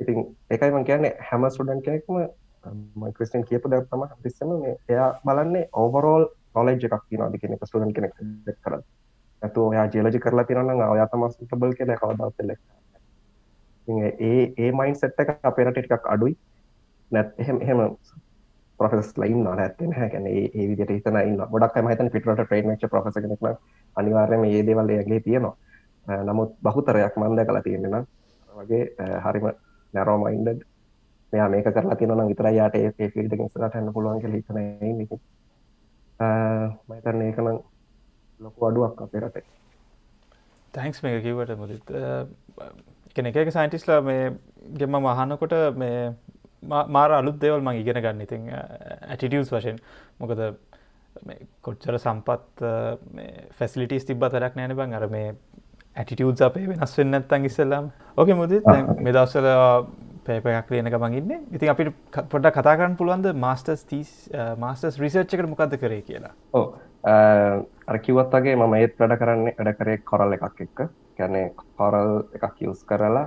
[0.00, 0.18] ඉතින්
[0.50, 2.16] ඒකයි මම කියන්නේ හැම ස්ටුඩන්ට් කෙනෙක්ම
[2.64, 7.68] මම ක්‍රිස්ටියන් කියපු දේ තමයි ඉස්සෙල්ලා මේ එයා බලන්නේ ඕවරෝල් නොලෙජ් එකක් තියෙනවාද කියන එක
[7.68, 8.16] ස්ටුඩන්ට් කෙනෙක්
[8.46, 8.82] සෙට් කරලා.
[9.42, 12.50] ඇතු ඔයා ජෙලජි කරලා තිරන්න ඔයා තමස් ටබල් කියල කවදත්ල
[13.88, 16.36] ඒ ඒ මයින් සෙට් එක අපේරට ටිකක් අඩුයි.
[17.10, 17.80] නැත් එහෙම එහෙම
[18.82, 21.38] පොෆෙස් ලයින් නැත්තෙන හැකැන ඒ විදිට හිතන ඉන්න.
[21.52, 23.42] ගොඩක් මහිතන පිටට ට්‍රේන් ච පොෆෙස කෙනෙක්
[23.96, 25.54] අනිවාර්යම ඒ දේවල් ඒගේ තියෙනවා.
[26.28, 28.06] නමුත් බහුතරයක් මන්ද කලා තියෙනෙන
[28.50, 28.84] වගේ
[29.24, 29.46] හරිම
[29.94, 30.62] නැරෝමයින්ඩ
[31.32, 34.58] මෙයා මේක කරලා තියනන විතර යාට ඒ ෆිල්ඩ සට හන්න පුළුවන් කෙ හිතන
[36.88, 37.58] මහිතන්න ඒකනම්
[38.40, 39.44] ලොකු අඩුවක් අපේ රටේ.
[40.74, 41.92] තැන්ක්ස් මේ කිවට මුදත්.
[43.14, 44.22] කෙන එක සයින්ටිස්ලා මේ
[44.78, 45.98] ගෙම මහන්නකොට මේ
[46.62, 48.20] මාර අලුත් දේවල් මං ඉගෙන ගන්න.
[48.20, 49.80] ඉතින් ඇටිටියස් වශයෙන්.
[50.20, 50.38] මොකද
[51.62, 52.70] කොච්චර සම්පත්
[53.58, 54.94] ෆැසිලිටස් තිබ තරක් නෑන බං.
[54.94, 55.34] අර මේ
[55.96, 57.90] ඇටිටියස් අපේ වෙනස් වෙන්න ඇත්තන් ඉස්සල්ලාම.
[58.16, 58.56] ඕක මුද
[59.04, 59.48] මේ දවස්සල
[60.26, 61.92] පේපයක් ලියන ගමන්ගන්න ඉතින් අපිට
[62.30, 64.12] පොඩ කතා කරන්න පුළුවන්ද මාස්ටර්ස් තීස්
[64.58, 66.32] මාස්ටර්ස් රිසර්ච් එකට මොකක්ද කරේ කියලා?
[66.54, 66.66] ඕ
[67.92, 70.88] අරකිවත් වගේ මම ඒත් වැඩ කරන්නේ වැඩ කරේ කොරල් එකක් එක්ක.
[71.18, 73.26] ගැනේ කොරල් එකක් යස් කරලා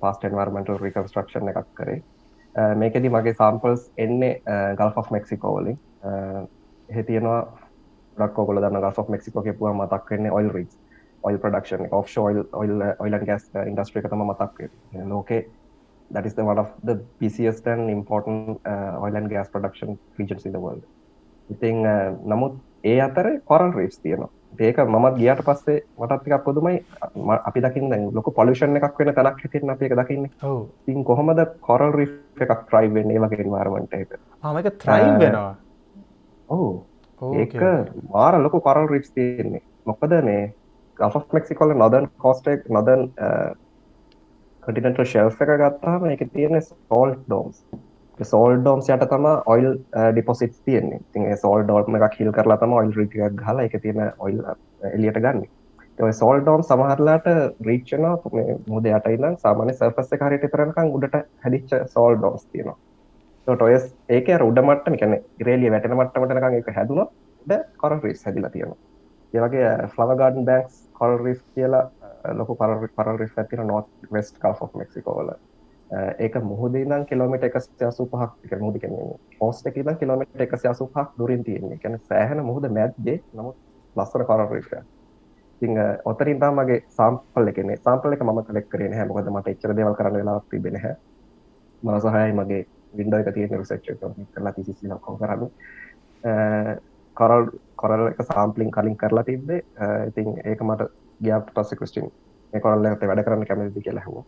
[0.00, 2.02] පස්ට එන්වර්මෙන්ටල් රිකන්ස්ට්‍රක්ෂන් එකක් කරේ
[2.54, 4.40] Uh, මේකෙදි මගේ සම්පල්ස් එන්නේ
[4.78, 5.78] ගල්ෆ් මෙක්සිකෝවලින්
[6.88, 7.40] එහ තියෙනවා
[8.16, 10.78] ඩක්කෝගොල දන්න ගල්ෆ් මෙක්සිකෝ පුව මතක් වෙන්නේ oil rigs
[11.22, 15.42] oil production of oil oil ඔයිලන් gas ඉන්ඩස්ට්‍රික තම මතක් uh, ලෝකේ
[16.10, 20.46] that is the one of the busiest and important uh, oil and gas production regions
[20.46, 20.82] in the world.
[21.48, 24.30] ඉතින් uh, නමුත් ඒ අතර කොරල් රීස් තියෙනවා.
[24.60, 26.84] ඒක මත් ගියට පස්සේ මටත්තිකක් පොදුමයි.
[27.48, 30.30] අපි දකින්න ලොක පොලිෂන් එකක් වෙන තැනක් හිටින් අප එක දකින්න.
[30.86, 32.08] තින් කොහොමද කොරල් රි
[32.40, 35.54] එකක් ට්‍රයි වෙන්නේ වගේ වාර්මට එක ආමක ත්‍රයි වෙනවා.
[36.48, 36.68] ඔහු
[37.40, 37.54] ඒක
[38.12, 39.62] මාර ලොක කොරල් රිප්ස් තියෙන්නේ.
[39.86, 40.52] මොකද මේ
[40.98, 43.10] ගෆ මෙක්සිකොල නොදන් කෝස්ටෙක් නොදන්
[44.62, 47.64] කටිනට ශෙල්් එක ගත්තාම එක තියෙන සෝල් ඩෝම්ස්
[48.22, 49.68] සෝල් ඩෝම්ස් යට තම ඔයිල්
[50.12, 51.00] ඩිපොසිට් තියෙන්නේ.
[51.12, 54.40] ති සෝල් ඩෝල්ම එකක් හිල් කරලා තම ඔයිල් රිකක් හල එක තියෙන ඔයිල්
[54.92, 55.44] එලියට ගන්න.
[56.12, 57.26] සෝල් ඩෝම් සමහරලාට
[57.66, 58.06] රීච්චන
[58.68, 62.76] මුද යටයින්න සාමාන සර්පස්ස කාරයට තරනකං උඩට හැදිච්ච සෝල් ඩෝම්ස් තියෙනවා.
[63.46, 67.06] ටොයස් ඒක උඩ මට්ටම කැන රේලිය වැටන මට්ටමටනකං එක හැදුන
[67.46, 68.78] ද කොර රිස් හැදිලා තියෙනවා.
[69.34, 74.38] ඒවගේ ෆ්ලව ගාඩන් බැක්ස් කොල් රිස් කියලා uh, ලොකු පර පර රිස් ඇතින නොත් වෙස්ට
[74.38, 75.34] කල් මෙක්සිකෝල
[76.18, 78.94] ඒක මුහදනම් කිලෝමට එක සයාසු පහක් මුද කන
[79.38, 81.78] පෝස්ට එක කිලෝමට එක සයාසු පහක් දුරින් තියන්නේ.
[81.78, 83.56] කැන සෑහන මුහද මැත්්දේ නමුත්
[83.96, 84.70] ලස්සන කරරීක
[85.62, 90.14] තිං ඔතරින්තා මගේ සම්පල් එකන සම්පල එක ම කලෙක් කරන හැමකද මට එච්චර දෙවල් කරන
[90.14, 90.94] වෙලා තිබෙන හැ
[91.82, 92.62] මනසහයි මගේ
[92.94, 93.86] විඩ එක තියෙන රිසච්ච
[94.32, 95.48] කරලා තිසි ලක්කෝ කරන්න.
[97.16, 99.62] කොරල් කොරල් එක සාම්පලින් කලින් කරලා තිබේ
[100.08, 100.90] ඉතින් ඒක මට
[101.20, 102.10] ගියාට පස්ස කෘස්ටින්
[102.52, 104.24] කොරල්ල වැඩ කරන්න කැමති කියලා හෝ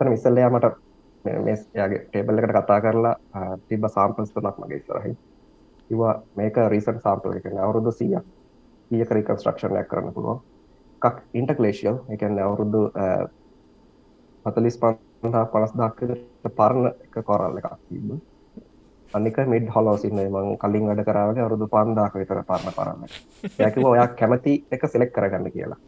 [0.00, 0.85] මිසල්ලයා මට
[1.26, 3.14] මේ යාගේ ටේබල් එකට කතා කරලා
[3.68, 5.12] තිබ සාම්පල්ස් තුනක් මගේ ඉස්සරහි
[5.90, 8.24] ඉවා මේක රීසන් සාම්පල් එක අවුරුදු සියක්
[8.90, 10.40] කියක රිකන්ස්ට්‍රක්ෂණයක් කරන්න පුළුවන්.
[11.02, 12.80] එකක් ඉන්ටක්ලේශියල් එකන්න අවුරුදු
[14.44, 16.00] පතලිස් පන්හා පනස් දක්ක
[16.56, 18.10] පරණ එක කොරල් එකක් තිබ
[19.08, 23.02] අනික මිඩ් හොලෝසින්න මං කලින් වැඩ කරාවගේ අවරුදු පන්දාක විතර පරණ පරන්න
[23.66, 25.78] යකිව ඔයා කැමති එක සෙලෙක් කරගන්න කියලා.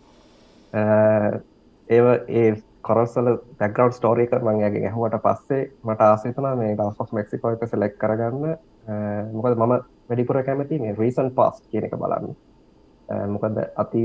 [1.89, 2.51] ඒව ඒ
[2.89, 3.29] කොරස්සල
[3.61, 8.57] පැග්‍රව් ස්ටෝරීක මංගේ ගැහුවට පස්සේ මට ආසේතනා මේ ගල්ෆක් මෙක්සිකෝ එක සෙලෙක් කරගන්න.
[9.37, 9.75] මොකද මම
[10.09, 12.33] වැඩිපුර කැමති මේ රීසන් පාස් කියන එක බලන්න.
[13.35, 14.03] මොකද අති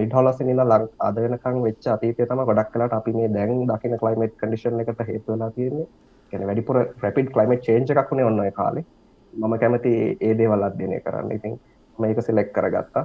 [0.00, 4.80] මිඩහොලස නිල ලං අදනකං වෙච්ච අතීතය තම ගොඩක් කලට අපි මේ දැන් දකින කලයිමට් කඩිෂන්
[4.84, 5.88] එකට හේතුවලා තියෙන්නේ.
[6.32, 8.84] ගැන වැඩිපුර ප්‍රපිට් කලයිමට් චේන්ජ එකක්ුණ ඔන්න කාලේ.
[9.32, 11.36] මම කැමති ඒ දේවල් අධ්‍යනය කරන්න.
[11.38, 11.60] ඉතින්
[11.98, 13.04] මේක සිලෙක් කරගත්තා.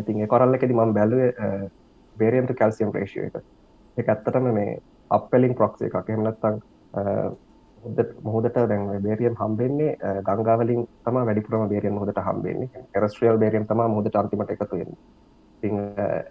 [0.00, 1.22] ඉතින් කොරල්ල එකෙදි මම බැලුව
[2.16, 3.40] බේරියන්තු කැල්සියම් ප්‍රේෂය එක.
[3.96, 4.78] එක ඇත්තටම මේ
[5.10, 6.10] අපපෙලින් ප්‍රොක්සේ එකක්.
[6.10, 6.60] එමනත්තං
[8.24, 12.86] මුහදට දැන් බේරියම් හම්බෙන්නේ ගංගාවලින් තම වැඩිපුරම බේරියන් මුහදට හම්බෙන්නේ.
[12.86, 14.98] ටෙරස්ට්‍රියල් බේරියම් තම මුහදට අන්තිමට එකතුවෙන්නේ
[15.62, 15.78] ඉතින්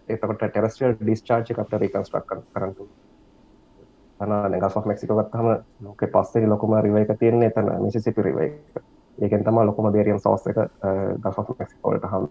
[0.10, 2.88] ඒකට ටෙරස්ට්‍රියල් ඩිස්චාර්ජ් කට රිකන්ස්ට්‍රක් කරන්තු
[4.20, 5.48] තන ගසක් මෙක්සිකෝ ගත්තහම
[5.82, 8.50] ලෝක පස්සේ ලොකුම රිවයික තියන්නේ තන මිසිසිපි රිවයි
[9.18, 10.60] ඒකෙන් තම ලොකුම බේරියම් සෝස් එක
[11.20, 12.28] ගසක් මෙක්සිකෝලට හම්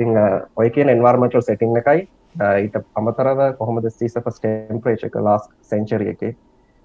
[0.00, 2.06] ඉතිං uh, ඔය කියන එන්වර්මටල් සෙටිං එකයි
[2.40, 6.32] uh, ඊට අමතරව කොහොමද සීසපස් ටෙම්පරේච් එක ලාස් සෙන්චරිය එකේ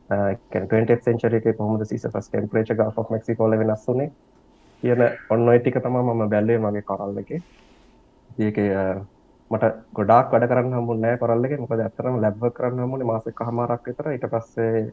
[0.09, 4.11] uh, 20th century එක කොහොමද sea surface temperature Gulf of Mexico වෙනස් වුනේ?
[4.83, 7.41] කියන ඔන්න ඔය ටික තමයි මම බැලුවේ මගේ කරල් එකේ.
[8.37, 8.59] ඒක
[9.51, 11.59] මට ගොඩක් වැඩ කරන්න හම්බුන්නේ කරල්ල එක.
[11.63, 14.11] මොකද ඇත්තටම ලැබ් කරන්න හම්බුනේ මාස එකමාරක් විතර.
[14.11, 14.85] ඊට පස්සේ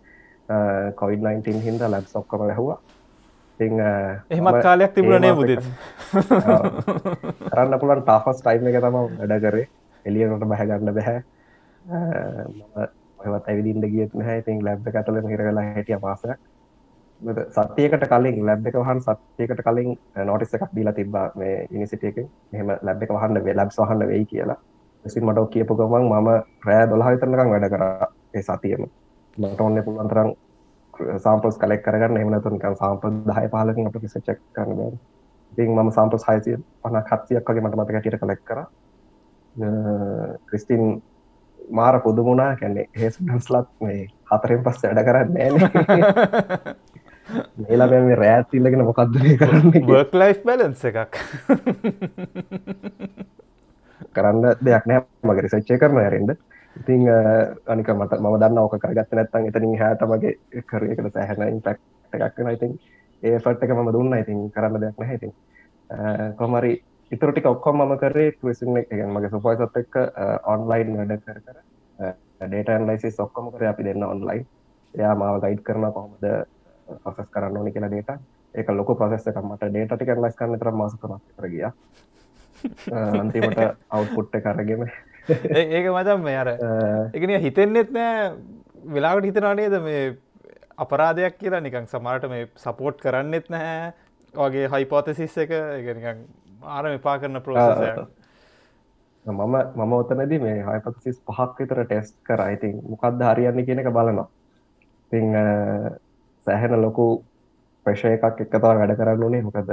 [1.00, 3.01] COVID-19 හින්දා ලැබ්ස් ඔක්කොම වැහුවා ඉතින්
[3.61, 5.62] එහෙමත් කාලයක් තිබුණනේ බුදිත්
[7.50, 9.68] කරන්න පුළුවන් ටාෆස් ටයිම් එක තමයි වැඩ කරේ.
[10.05, 11.18] එළියකට බැහැ ගන්න බැහැ.
[11.84, 12.88] මම
[13.22, 14.38] ඔයවත් ඇවිදින්ට ගියත් නැහැ.
[14.42, 16.38] ඉතින් ලැබ් කටල හිරලා හැටිය මාසයක්.
[17.57, 19.90] සත්‍යයකට කලින් ලැබ් එක වහන් සත්‍යයකට කලින්
[20.26, 22.18] නෝටිස් එකක් දීලා තිබ්බා මේ යුනිසිටිය එක
[22.53, 24.59] මෙහෙම ලැබ් එක වහන්න වේ ලැබ්ස් වහන්න වෙයි කියලා.
[25.05, 26.28] ඉතින් මට කියපු ගමන් මම
[26.66, 28.90] රෑ 12 විතරනකම් වැඩ කරා ඒ සතියෙම.
[29.36, 30.34] මට ඕනේ පුළුවන්
[31.03, 32.16] තරම් සාම්පල්ස් කලෙක්ට් කරගන්න.
[32.16, 34.92] එහෙම නැත්නම් නිකන් සාම්පල් 10 15කින් අපිට රිසර්ච් එක කරන්න බෑ
[35.53, 38.66] ඉතින් මම සාම්පල්ස් 650 700ක් වගේ මට මතක හැටියට කලෙක්ට් කරා.
[40.46, 41.03] ක්‍රිස්ටින්
[41.70, 45.55] මාර පුදුමුණා කැන්නේ හේස් ඩන්ස්ලත් මේ හතරෙන් පස් වැඩ කරන්න ෑන
[47.66, 51.18] මේලා මේ රෑත් ඉල්ලගෙන මොකක්දේ කරන්න බර්ක් ලයි් බැලන්ස එකක්.
[54.14, 55.05] කරන්න දෙයක් නෑ.
[55.22, 56.36] මගේ සච්චය කරන ඇරෙන්ඩ
[56.76, 57.08] ඉතිං
[57.66, 61.78] අනික මට ම දන්න ඕක කරගත්ත නැත්තන් එතනින් හැට මගේ කරයකට සෑහන ඉම්පෙක්්
[62.12, 62.78] එකක් ඉතින්
[63.22, 64.14] ඒ ෆට් එක මම දුන්න.
[64.14, 65.32] ඉතින් කරන්න දෙයක් නැහැඉතින්
[66.36, 66.72] කොමරි
[67.10, 69.96] ඉතුරටි ඔක්කොම ම කරේ විසින් එක මගේ සුපයිසත් එක්ක
[70.44, 71.58] ඔන්ලයින් වැඩ කර කර
[72.42, 73.64] ඩේටන් ලයිසි ඔක්කොම කර.
[73.64, 74.46] අපි දෙන්න ඔන්ලයින්
[74.94, 76.24] එයා මාව ගයිඩ් කරන කොහොමද
[77.04, 78.10] පසස් කරන්න ඕනි කියලා ඩේට
[78.54, 81.68] ඒක ලොක පසෙස් එක මට ඩේට ටික ලයිස් කරන්න තර මාසකමක් කර ගිය.
[83.20, 83.60] අන්තිමට
[83.90, 84.84] අවුපුට්ට කරගෙම
[85.76, 86.52] ඒක මතම් මේ අර.
[87.16, 88.32] එකන හිතෙන්නෙත් නෑ.
[88.94, 90.16] වෙලාවට හිතනා නේද මේ
[90.76, 93.92] අපරාධයක් කියලා නිකං සමාට මේ සපෝට් කරන්නෙත් නැහැ.
[94.34, 95.52] වගේ හයිපෝතසිස් එක.
[95.52, 96.26] එකනිකං
[96.62, 97.92] ආර විපා කරන ප්‍රෝසය
[99.26, 99.42] මම
[99.76, 102.40] මම ඔතනද මේ හයිපසිස් පහක් විතර ටෙස්ට් කර.
[102.52, 104.28] ඉතින් මොකක්ද හරියන්න කියන එක බලනවා.
[105.12, 105.36] ඉතිං
[106.46, 107.22] සෑහෙන ලොකු
[107.86, 109.42] ප්‍රශය එකක් එක්කතවා වැඩ කරන්න ඕනේ.
[109.42, 109.70] මොකද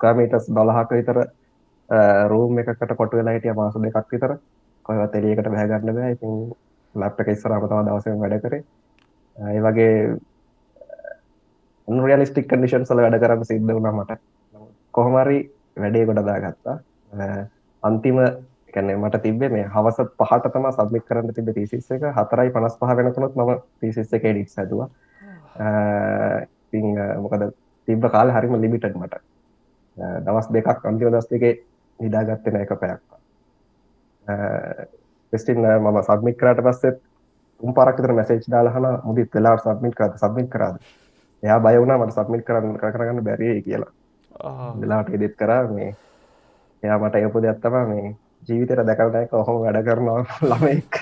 [0.00, 1.24] කමීටස් බලහක විතර
[2.32, 4.36] රූම් එකකට කොටු වෙලා හිටිය මාස දෙකක් විතර.
[4.86, 6.12] කොහවත් එලියකට බැහගන්න බෑ.
[6.16, 6.32] ඉතින්
[6.94, 8.62] ලැප් එක ඉස්සරහම තමයි දවසෙන් වැඩ කරේ.
[9.36, 9.92] ඒ වගේ
[12.08, 14.20] රියලිස්ටික් කන්ඩිෂන් සල වැඩ කරන්න සිද්ධ වුණා මට.
[14.94, 15.38] කොහොමරි
[15.82, 16.76] වැඩේ ගොඩදා ගත්තා
[17.82, 18.18] අන්තිම
[18.74, 22.04] කැනෙ මට තිබේ මේ හවස පහට තම සබ්මික් කරන්න තිබ තිසිස් එක.
[22.18, 24.88] හතරයි පනස් පහ වෙනකුණොත් ම තිසිස් එක ඩික් සැදවා
[26.70, 26.80] පි
[27.24, 27.44] මොකද
[27.88, 29.14] තිබ්බ කාල හරිම ලිමිටඩ් මට.
[30.26, 31.44] දවස් දෙකක් අන්තිම දස් දෙක
[32.04, 33.02] නිදාගත්තන එක පැයක්.
[35.32, 37.00] පෙස්ටින් මම සබ්මික් කරට පස්සෙත්
[37.60, 40.76] උම් පරක්තර මැසේච් දාලහන මුදිත් වෙලා සබ්මිට කරද සබ්මික් කරාද?
[41.42, 43.92] එයා බයවුණ මට සබ්මිට කරන්න කරගන්න බැරිය කියලා.
[44.80, 45.90] වෙලාට එඩෙත් කරා මේ
[46.82, 48.16] එයා මට යපු දෙයක්ත්තම මේ
[48.48, 51.00] ජීවිතයට දැකවනක ඔහොම වැඩ කරනවා ළමෙක්.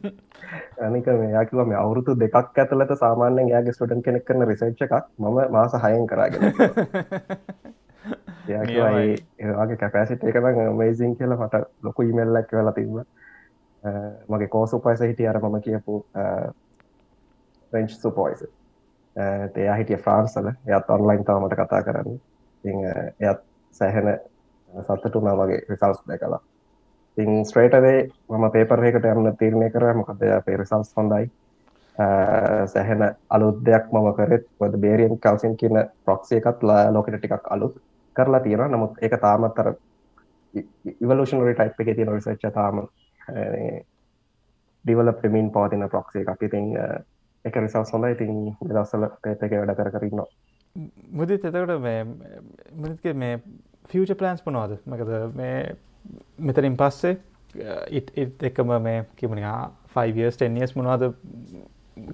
[0.86, 5.74] අනික මේයාකිව මේ අවුරුතු දෙකක් ඇතුලත සාමාන්‍යෙන් යාගේ ස්ටඩන් කෙනෙක් කරන රිසර්ච් එකක් මම මාස
[5.82, 6.42] හයෙන් කරාගෙන
[8.46, 12.96] ඒගේ කැපෑසිට එකම මේසින් කියලා මට ලොකු ඉමල්ලක් වෙලා තිබ
[14.28, 16.06] මගේ කෝසු පයිස හිටිය අර මම කියපු
[17.72, 18.44] රෙන්ච් සුපෝයිස
[19.56, 22.18] එයා හිටිය ෆ්‍රාන්සල එයත් ඔන්ලයින් තවමට කතා කරන්න
[23.20, 23.40] එයත්
[23.74, 24.10] සෑහෙන
[24.70, 26.40] සත්තටුනා වගේ රිසල්ස් දැකලා
[27.16, 27.96] තිං ස්ට්‍රේටවේ
[28.30, 31.30] මම පේපරයකට යන්න තීරණය කර මොකද පේරසල්ස් හොඳයි
[32.66, 37.76] සැහෙන අලුත් දෙයක් මම කරෙත් පොද බේරියන් කවසින් කියන ප්‍රොක්සිය එකත් ලෝකට ටිකක් අලුත්
[38.16, 39.72] කරලා තියෙන නමුත් ඒක තාමත්තර
[41.00, 42.86] ඉවලෂනරි ටයිප් එක තියෙන රිසච්ච තාම
[44.84, 46.42] ඩිවල ප්‍රමින් පවතින ප්‍රොක්සිය එකක්.
[46.42, 46.66] ඉතින්
[47.44, 50.28] එක රිසල් සොඳ ඉතින් දස්සල පේත එක වැඩ කර කරන්නවා
[51.12, 53.38] මුදිත් එතකට මේ මුනිත්ගේ මේ
[53.90, 55.76] ෆියච ප්ලන්ස් පනවාද මකද මේ
[56.38, 57.16] මෙතරින් පස්සේ
[57.90, 59.58] ඉත් එකම මේ කිමනිා
[59.96, 61.04] 5ස් ටෙනියස් මොනවාද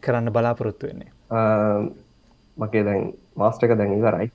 [0.05, 1.11] කරන්න බලාපොරොත්තු වෙන්නේ?
[2.57, 4.29] මගේ දැන් මාස්ට එක දැන් ඉවරයි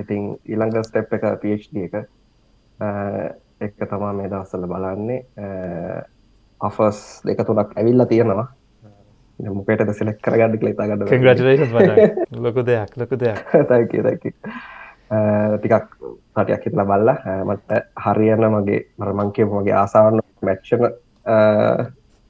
[0.00, 1.94] ඉතින් ඊළඟ ස්ටෙප් එක පD එක.
[3.60, 5.22] එක්ක තමා මේ දවස්සල බලන්නේ.
[6.60, 8.48] අෆස් දෙක තුනක් ඇවිල්ලා තියෙනවා.
[9.38, 11.72] මොකේට සිලෙක් කරගන්න කලේතා ගන්න කංග්‍රටලේෂන්
[12.44, 13.38] ලොකු දෙයක් ලොකු දෙයක්.
[13.68, 14.30] තැකි තැකි
[15.58, 15.88] ටිකක්
[16.34, 17.10] සටයක් හිතලා බල්ල
[17.46, 20.86] මට හරියන්න මගේ මරමංකය මගේ ආසාවන්න මැච්චන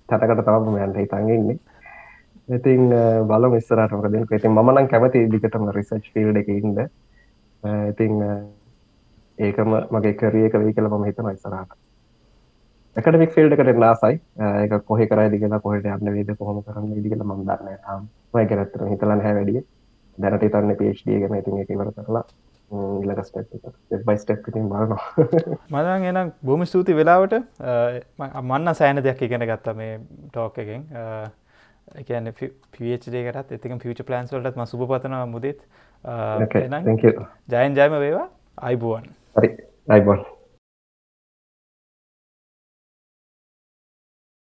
[0.09, 1.59] තැනකට තම යන්ට හිතන්ගන්නේ
[2.49, 2.91] ඉතින්
[3.29, 6.81] බල මිස්සරට මොකද ඉතින් මනන් කැමති දිකටම රිසර්ච් ෆිල්ඩ එක ඉන්න
[7.63, 8.15] ඉතින්
[9.39, 11.77] ඒකම මගේ කරියක වී කළ ම හිතන ඉස්සරහට.
[12.97, 14.21] එකටමික් ෆිල්ඩ එකට නාසයි
[14.65, 19.27] එක කොහෙ කරයි දිගෙන කොහට යන්න වේද කොහොම කරන්න ඉදිකල මන්දන්න ම් මයි කරත්තර හිතලන්න
[19.27, 19.63] හැ වැඩිය.
[20.19, 22.25] දැනට තන්න පේෂ්ඩිය ගැන ඉතින් එක ඉවර කරලා
[23.05, 25.29] ඉලක ස්ටප් බයි ස්ටප් ඉතින් බලනවා.
[25.73, 27.39] මදන් එනම් බොම ස්තුති වෙලාවට.
[28.43, 30.85] මන්න සෑන දෙයක් ඉගෙන ගත්ත මේ ටෝක් එකෙන්.
[32.03, 32.33] එකන
[32.73, 35.65] පිඩේ කරත් එතික පිච ප්ලන්ස් වලට ම සුප පතනවා මුදෙත්.
[36.05, 38.29] ජයන් ජයම වේවා
[38.59, 39.05] අයිබුවන්
[39.37, 39.51] හරි
[39.89, 40.25] අයිබොන්